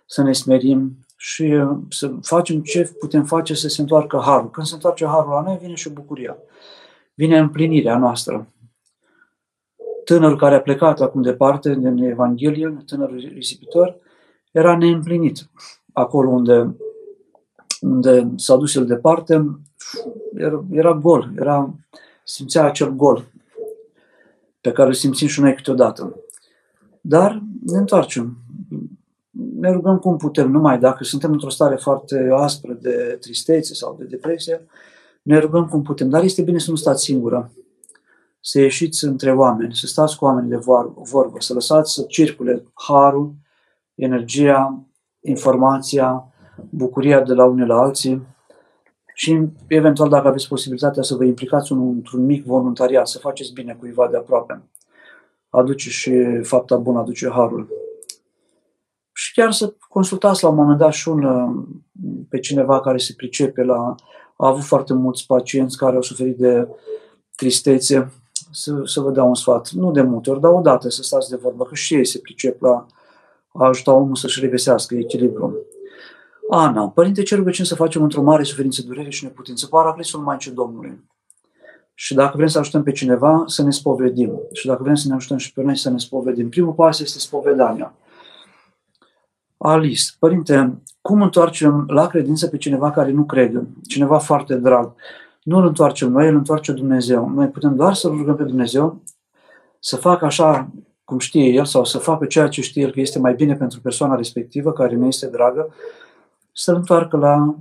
[0.07, 4.51] să ne smerim, și uh, să facem ce putem face să se întoarcă harul.
[4.51, 6.37] Când se întoarce harul la noi, vine și bucuria.
[7.14, 8.53] Vine împlinirea noastră.
[10.07, 13.96] Tânărul care a plecat acum departe din Evanghelie, tânărul risipitor,
[14.52, 15.48] era neîmplinit.
[15.92, 16.76] Acolo unde,
[17.80, 19.59] unde s-a dus el departe,
[20.34, 21.74] era, era gol, era,
[22.24, 23.24] simțea acel gol
[24.61, 26.20] pe care îl simțim și noi câteodată.
[27.00, 28.36] Dar ne întoarcem
[29.59, 34.04] ne rugăm cum putem, numai dacă suntem într-o stare foarte aspră de tristețe sau de
[34.04, 34.66] depresie,
[35.22, 36.09] ne rugăm cum putem.
[36.09, 37.50] Dar este bine să nu stați singură,
[38.49, 40.57] să ieșiți între oameni, să stați cu oameni de
[40.94, 43.34] vorbă, să lăsați să circule harul,
[43.94, 44.84] energia,
[45.20, 46.32] informația,
[46.70, 48.26] bucuria de la unii la alții
[49.14, 54.09] și eventual dacă aveți posibilitatea să vă implicați într-un mic voluntariat, să faceți bine cuiva
[54.09, 54.62] de aproape.
[55.49, 57.68] Aduce și fapta bună, aduce harul
[59.12, 61.64] și chiar să consultați la un moment dat și un, uh,
[62.28, 63.94] pe cineva care se pricepe la...
[64.36, 66.68] A avut foarte mulți pacienți care au suferit de
[67.36, 68.12] tristețe,
[68.51, 69.70] să, să vă dau un sfat.
[69.70, 72.61] Nu de multe ori, dar odată să stați de vorbă, că și ei se pricep
[72.61, 72.86] la
[73.59, 75.57] a ajuta omul să-și regăsească echilibru.
[76.51, 79.66] Ana, Părinte, ce rugăciuni să facem într-o mare suferință, durere și neputință?
[79.66, 81.05] Paraclisul Maicii Domnului.
[81.94, 84.40] Și dacă vrem să ajutăm pe cineva, să ne spovedim.
[84.53, 86.49] Și dacă vrem să ne ajutăm și pe noi, să ne spovedim.
[86.49, 87.94] Primul pas este spovedania.
[89.57, 94.94] Alice, părinte, cum întoarcem la credință pe cineva care nu crede, cineva foarte drag?
[95.47, 97.28] Nu îl întoarcem noi, îl întoarce Dumnezeu.
[97.28, 99.03] Noi putem doar să rugăm pe Dumnezeu
[99.78, 100.70] să facă așa
[101.05, 103.80] cum știe el sau să facă ceea ce știe el că este mai bine pentru
[103.80, 105.74] persoana respectivă care ne este dragă,
[106.53, 107.57] să-l întoarcă la,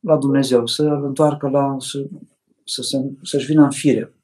[0.00, 2.04] la Dumnezeu, să-l întoarcă la, să,
[2.64, 4.14] să, să, să-și vină în fire.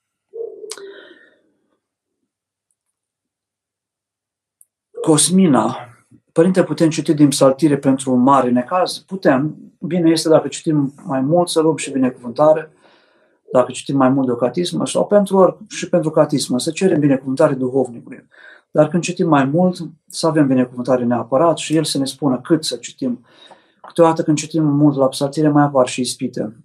[5.00, 5.76] Cosmina,
[6.32, 8.98] Părinte, putem citi din psaltire pentru un mare necaz?
[8.98, 9.56] Putem.
[9.78, 12.72] Bine este dacă citim mai mult să luăm și binecuvântare,
[13.52, 17.00] dacă citim mai mult de o catismă sau pentru ori, și pentru catismă, să cerem
[17.00, 18.26] binecuvântare duhovnicului.
[18.70, 22.64] Dar când citim mai mult, să avem binecuvântare neapărat și el să ne spună cât
[22.64, 23.24] să citim.
[23.86, 26.64] Câteodată când citim mult la psaltire mai apar și ispite.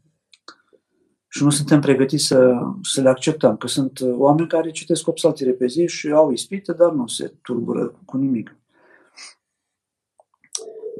[1.27, 5.51] Și nu suntem pregătiți să, să le acceptăm, că sunt oameni care citesc o psaltire
[5.51, 8.55] pe zi și au ispite, dar nu se tulbură cu nimic.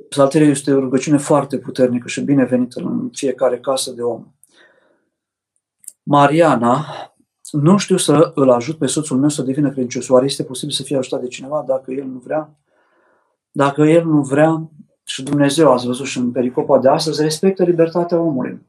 [0.10, 4.26] Psaltirea este o rugăciune foarte puternică și binevenită în fiecare casă de om.
[6.10, 6.86] Mariana,
[7.52, 10.10] nu știu să îl ajut pe soțul meu să devină credincios.
[10.10, 12.56] Oare este posibil să fie ajutat de cineva dacă el nu vrea?
[13.52, 14.70] Dacă el nu vrea,
[15.04, 18.66] și Dumnezeu, ați văzut și în pericopa de astăzi, respectă libertatea omului.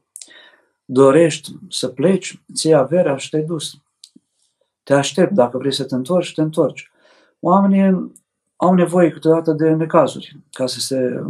[0.85, 3.73] Dorești să pleci, ții averea și te-ai dus.
[4.83, 6.91] Te aștept, dacă vrei să te întorci, te întorci.
[7.39, 8.13] Oamenii
[8.55, 11.23] au nevoie câteodată de necazuri ca să se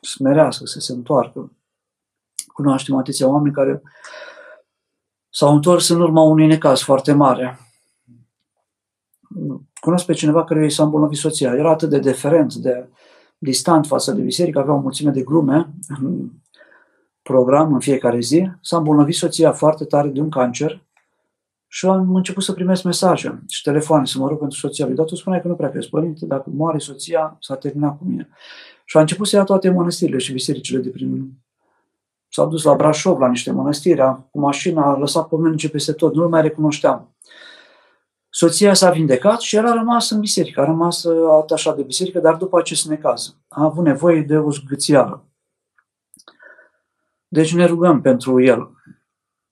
[0.00, 1.52] smerească, să se întoarcă.
[2.46, 3.82] Cunoaștem atâția oameni care
[5.36, 7.58] s-au întors în urma unui necaz foarte mare.
[9.80, 11.54] Cunosc pe cineva care i s-a îmbolnăvit soția.
[11.54, 12.88] Era atât de deferent, de
[13.38, 16.30] distant față de biserică, avea o mulțime de glume în
[17.22, 18.50] program în fiecare zi.
[18.60, 20.84] S-a îmbolnăvit soția foarte tare de un cancer
[21.66, 24.94] și am început să primesc mesaje și telefoane să mă rog pentru soția lui.
[24.94, 28.28] Dar tu spuneai că nu prea crezi, părinte, dacă moare soția, s-a terminat cu mine.
[28.84, 31.32] Și a început să ia toate mănăstirile și bisericile de prin...
[32.36, 36.28] S-a dus la Brașov, la niște mănăstiri, cu mașina, a lăsat pomennice peste tot, nu-l
[36.28, 37.14] mai recunoșteam.
[38.28, 41.04] Soția s-a vindecat și el a rămas în biserică, a rămas
[41.40, 45.24] atașat de biserică, dar după acest necaz a avut nevoie de o zgâțială.
[47.28, 48.70] Deci ne rugăm pentru el.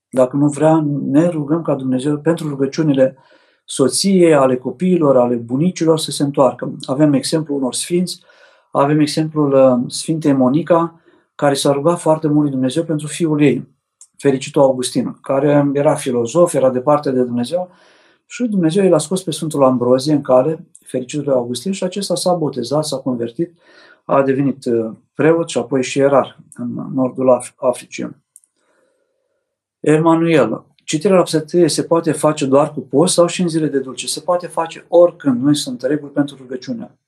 [0.09, 3.17] Dacă nu vrea, ne rugăm ca Dumnezeu pentru rugăciunile
[3.65, 6.77] soției, ale copiilor, ale bunicilor să se întoarcă.
[6.87, 8.21] Avem exemplul unor sfinți,
[8.73, 10.99] avem exemplul uh, Sfintei Monica,
[11.35, 13.69] care s-a rugat foarte mult lui Dumnezeu pentru fiul ei,
[14.19, 17.71] fericitul Augustin, care era filozof, era departe de Dumnezeu
[18.27, 22.85] și Dumnezeu l-a scos pe Sfântul Ambrozie în cale, fericitul Augustin, și acesta s-a botezat,
[22.85, 23.59] s-a convertit,
[24.05, 28.17] a devenit uh, preot și apoi și erar în nordul Africii.
[29.81, 33.79] Emanuel, citirea la psalterie se poate face doar cu post sau și în zile de
[33.79, 34.07] dulce.
[34.07, 35.43] Se poate face oricând.
[35.43, 36.99] Noi sunt reguli pentru rugăciune.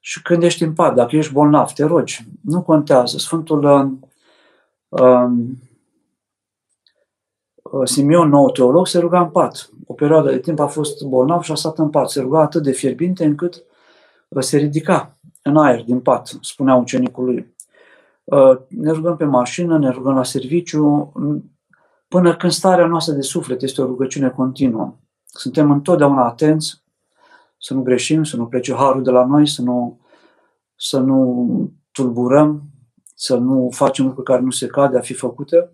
[0.00, 2.26] Și când ești în pat, dacă ești bolnav, te rogi.
[2.42, 3.18] Nu contează.
[3.18, 4.08] Sfântul um,
[4.88, 5.58] um
[7.84, 9.70] Simeon, nou teolog, se ruga în pat.
[9.86, 12.10] O perioadă de timp a fost bolnav și a stat în pat.
[12.10, 13.64] Se ruga atât de fierbinte încât
[14.28, 17.54] uh, se ridica în aer din pat, spunea ucenicul lui.
[18.24, 21.12] Uh, ne rugăm pe mașină, ne rugăm la serviciu,
[22.08, 24.94] până când starea noastră de suflet este o rugăciune continuă.
[25.24, 26.82] Suntem întotdeauna atenți
[27.58, 30.00] să nu greșim, să nu plece harul de la noi, să nu,
[30.76, 32.62] să nu tulburăm,
[33.14, 35.70] să nu facem lucruri care nu se cade a fi făcute.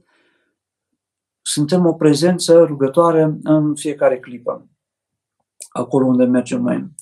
[1.42, 4.66] Suntem o prezență rugătoare în fiecare clipă,
[5.68, 6.92] acolo unde mergem noi.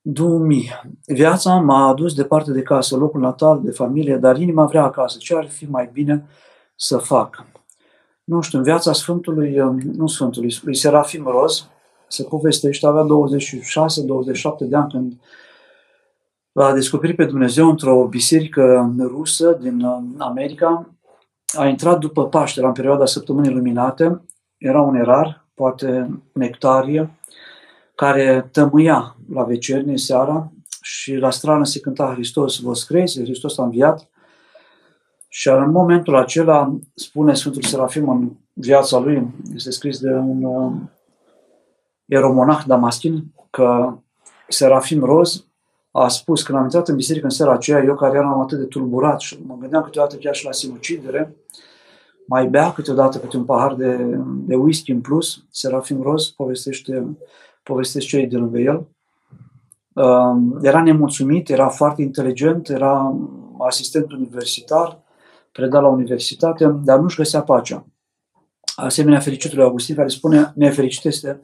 [0.00, 0.70] Dumi.
[1.06, 5.18] Viața m-a adus departe de casă, locul natal, de familie, dar inima vrea acasă.
[5.18, 6.26] Ce ar fi mai bine
[6.76, 7.46] să fac?
[8.24, 11.68] Nu știu, în viața Sfântului, um, nu Sfântului, lui Serafim Roz,
[12.12, 13.06] se povestește, avea 26-27
[14.60, 15.12] de ani când
[16.52, 20.96] a descoperit pe Dumnezeu într-o biserică rusă din um, America.
[21.56, 24.22] A intrat după Paște, la în perioada săptămânii luminate,
[24.56, 27.18] era un erar, poate nectarie,
[27.94, 30.52] care tămâia la vecernie seara
[30.82, 34.08] și la strană se cânta Hristos vă screzi, Hristos a înviat.
[35.28, 40.72] Și în momentul acela, spune Sfântul Serafim în viața lui, este scris de un uh,
[42.12, 43.98] eromonah damaschin, că
[44.48, 45.46] Serafim Roz
[45.90, 48.64] a spus, când am intrat în biserică în seara aceea, eu care eram atât de
[48.64, 51.36] tulburat și mă gândeam câteodată chiar și la sinucidere,
[52.26, 55.44] mai bea câteodată câte un pahar de, de whisky în plus.
[55.50, 57.16] Serafim Roz povestește,
[57.62, 58.86] povestește cei de lângă el.
[59.92, 63.16] Uh, era nemulțumit, era foarte inteligent, era
[63.58, 65.02] asistent universitar,
[65.52, 67.86] preda la universitate, dar nu-și găsea pacea.
[68.76, 71.40] Asemenea fericitului Augustin care spune, nefericit este,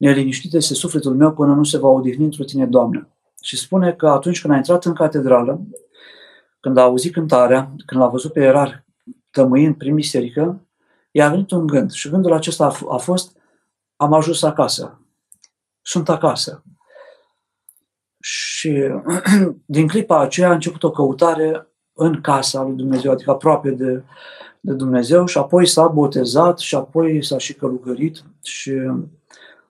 [0.00, 3.08] neliniștit este sufletul meu până nu se va odihni într tine, Doamne.
[3.42, 5.60] Și spune că atunci când a intrat în catedrală,
[6.60, 8.84] când a auzit cântarea, când l-a văzut pe erar
[9.30, 10.66] tămâind prin biserică,
[11.10, 11.90] i-a venit un gând.
[11.90, 13.36] Și gândul acesta a, f- a fost,
[13.96, 15.00] am ajuns acasă.
[15.82, 16.64] Sunt acasă.
[18.20, 18.88] Și
[19.76, 24.02] din clipa aceea a început o căutare în casa lui Dumnezeu, adică aproape de,
[24.60, 28.72] de Dumnezeu și apoi s-a botezat și apoi s-a și călugărit și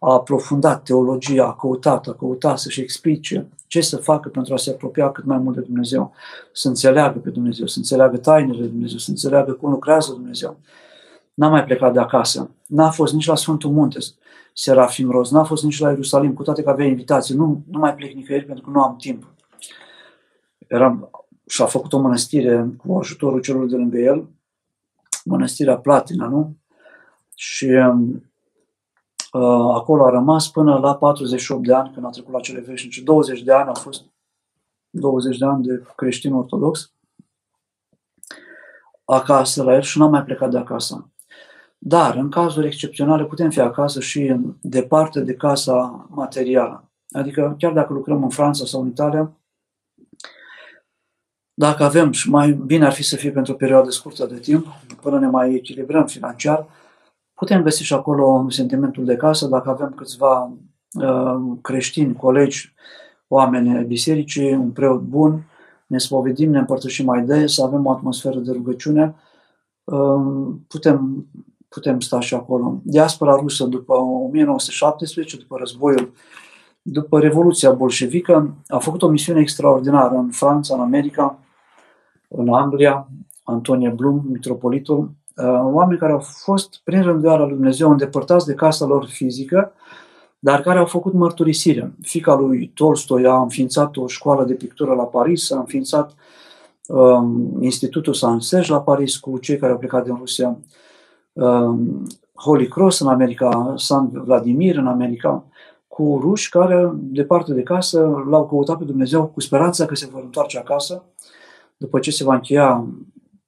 [0.03, 4.71] a aprofundat teologia, a căutat, a căutat să-și explice ce să facă pentru a se
[4.71, 6.13] apropia cât mai mult de Dumnezeu,
[6.53, 10.57] să înțeleagă pe Dumnezeu, să înțeleagă tainele de Dumnezeu, să înțeleagă cum lucrează Dumnezeu.
[11.35, 13.99] N-a mai plecat de acasă, n-a fost nici la Sfântul Munte,
[14.53, 17.35] Serafim Roz, n-a fost nici la Ierusalim, cu toate că avea invitații.
[17.35, 19.27] Nu, nu mai plec nicăieri pentru că nu am timp.
[20.67, 21.11] Eram,
[21.47, 24.29] și-a făcut o mănăstire cu ajutorul celor de lângă el,
[25.25, 26.57] mănăstirea Platina, nu?
[27.35, 27.99] Și uh,
[29.74, 33.03] acolo a rămas până la 48 de ani, când a trecut la cele veșnice.
[33.03, 34.05] 20 de ani au fost
[34.91, 36.93] 20 de ani de creștin ortodox
[39.05, 41.11] acasă la el și n-a mai plecat de acasă.
[41.78, 46.91] Dar, în cazuri excepționale, putem fi acasă și departe de casa materială.
[47.11, 49.33] Adică, chiar dacă lucrăm în Franța sau în Italia,
[51.55, 54.66] dacă avem, și mai bine ar fi să fie pentru o perioadă scurtă de timp,
[55.01, 56.66] până ne mai echilibrăm financiar,
[57.41, 60.53] putem găsi și acolo sentimentul de casă, dacă avem câțiva
[60.93, 62.74] uh, creștini, colegi,
[63.28, 65.43] oameni bisericii, un preot bun,
[65.86, 69.14] ne spovedim, ne împărtășim mai des, avem o atmosferă de rugăciune,
[69.84, 71.26] uh, putem,
[71.68, 72.80] putem sta și acolo.
[72.82, 76.12] Diaspora rusă după 1917, după războiul,
[76.82, 81.38] după Revoluția bolșevică, a făcut o misiune extraordinară în Franța, în America,
[82.28, 83.09] în Anglia,
[83.45, 88.86] Antonie Blum, mitropolitul, uh, oameni care au fost, prin rânduiala lui Dumnezeu, îndepărtați de casa
[88.86, 89.72] lor fizică,
[90.38, 91.93] dar care au făcut mărturisire.
[92.03, 96.14] Fica lui Tolstoi a înființat o școală de pictură la Paris, a înființat
[96.86, 100.57] um, Institutul Saint la Paris cu cei care au plecat din Rusia,
[101.32, 102.03] um,
[102.34, 105.45] Holy Cross în America, San Vladimir în America,
[105.88, 110.22] cu ruși care, departe de casă, l-au căutat pe Dumnezeu cu speranța că se vor
[110.22, 111.05] întoarce acasă
[111.76, 112.86] după ce se va încheia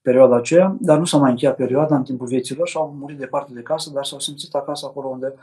[0.02, 3.52] perioada aceea, dar nu s-a mai încheiat perioada în timpul vieților și au murit departe
[3.54, 5.34] de casă, dar s-au simțit acasă acolo unde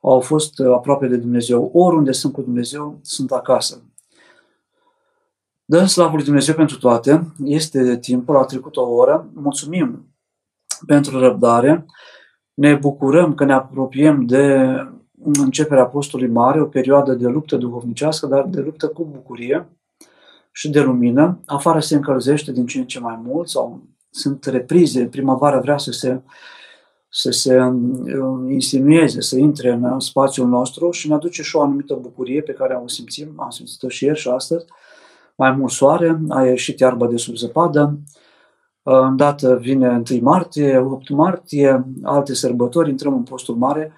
[0.00, 1.70] au fost uh, aproape de Dumnezeu.
[1.72, 3.82] Oriunde sunt cu Dumnezeu, sunt acasă.
[5.64, 7.34] Dăm slavă lui Dumnezeu pentru toate.
[7.44, 9.28] Este timpul, a trecut o oră.
[9.34, 10.14] Mulțumim
[10.86, 11.86] pentru răbdare.
[12.54, 14.76] Ne bucurăm că ne apropiem de
[15.22, 19.68] începerea postului mare, o perioadă de luptă duhovnicească, dar de luptă cu bucurie
[20.52, 21.40] și de lumină.
[21.46, 23.82] Afară se încălzește din ce în ce mai mult sau
[24.16, 25.04] sunt reprize.
[25.04, 26.20] Primăvara vrea să se,
[27.08, 31.94] să se uh, insinueze, să intre în spațiul nostru și ne aduce și o anumită
[31.94, 34.64] bucurie pe care o simțim, am simțit-o și ieri și astăzi.
[35.36, 37.98] Mai mult soare, a ieșit iarba de sub zăpadă,
[38.82, 43.92] îndată vine 1 martie, 8 martie, alte sărbători, intrăm în postul mare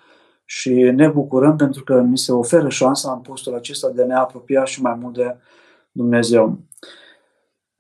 [0.45, 4.15] și ne bucurăm pentru că mi se oferă șansa în postul acesta de a ne
[4.15, 5.37] apropia și mai mult de
[5.93, 6.59] Dumnezeu.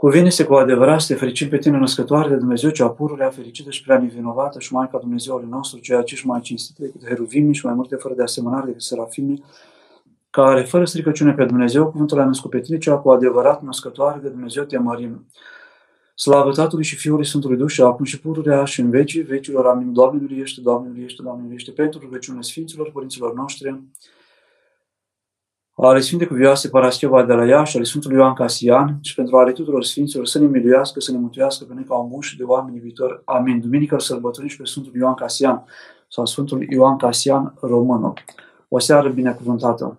[0.00, 3.82] Cuvine-se cu adevărat să te fericim pe tine, născătoare de Dumnezeu, cea pururea, fericită și
[3.82, 7.74] prea nevinovată și Maica Dumnezeului nostru, ceea ce și mai cinstită decât heruvimii și mai
[7.74, 9.44] multe fără de asemănare decât serafimii,
[10.30, 14.28] care, fără stricăciune pe Dumnezeu, cuvântul a născut pe tine, cea cu adevărat născătoare de
[14.28, 15.26] Dumnezeu, te mărim.
[16.14, 19.66] Slavă Tatălui și Fiului Sfântului Duh și acum și pururea și în vecii vecilor.
[19.66, 19.92] Amin.
[19.92, 23.80] Doamne, miliește, Doamne, miliește, Doamne, miliește pentru rugăciunile Sfinților, Părinților noștri,
[25.86, 29.84] ale Sfinte Cuvioase Parascheva de la Iași, ale Sfântului Ioan Casian și pentru ale tuturor
[29.84, 32.78] Sfinților să ne miluiască, să ne mântuiască pe noi ca un bun și de oameni
[32.78, 33.22] viitor.
[33.24, 33.60] Amin.
[33.60, 35.64] Duminică îl sărbătorim și pe Sfântul Ioan Casian
[36.08, 38.12] sau Sfântul Ioan Casian Românul.
[38.68, 39.98] O seară binecuvântată!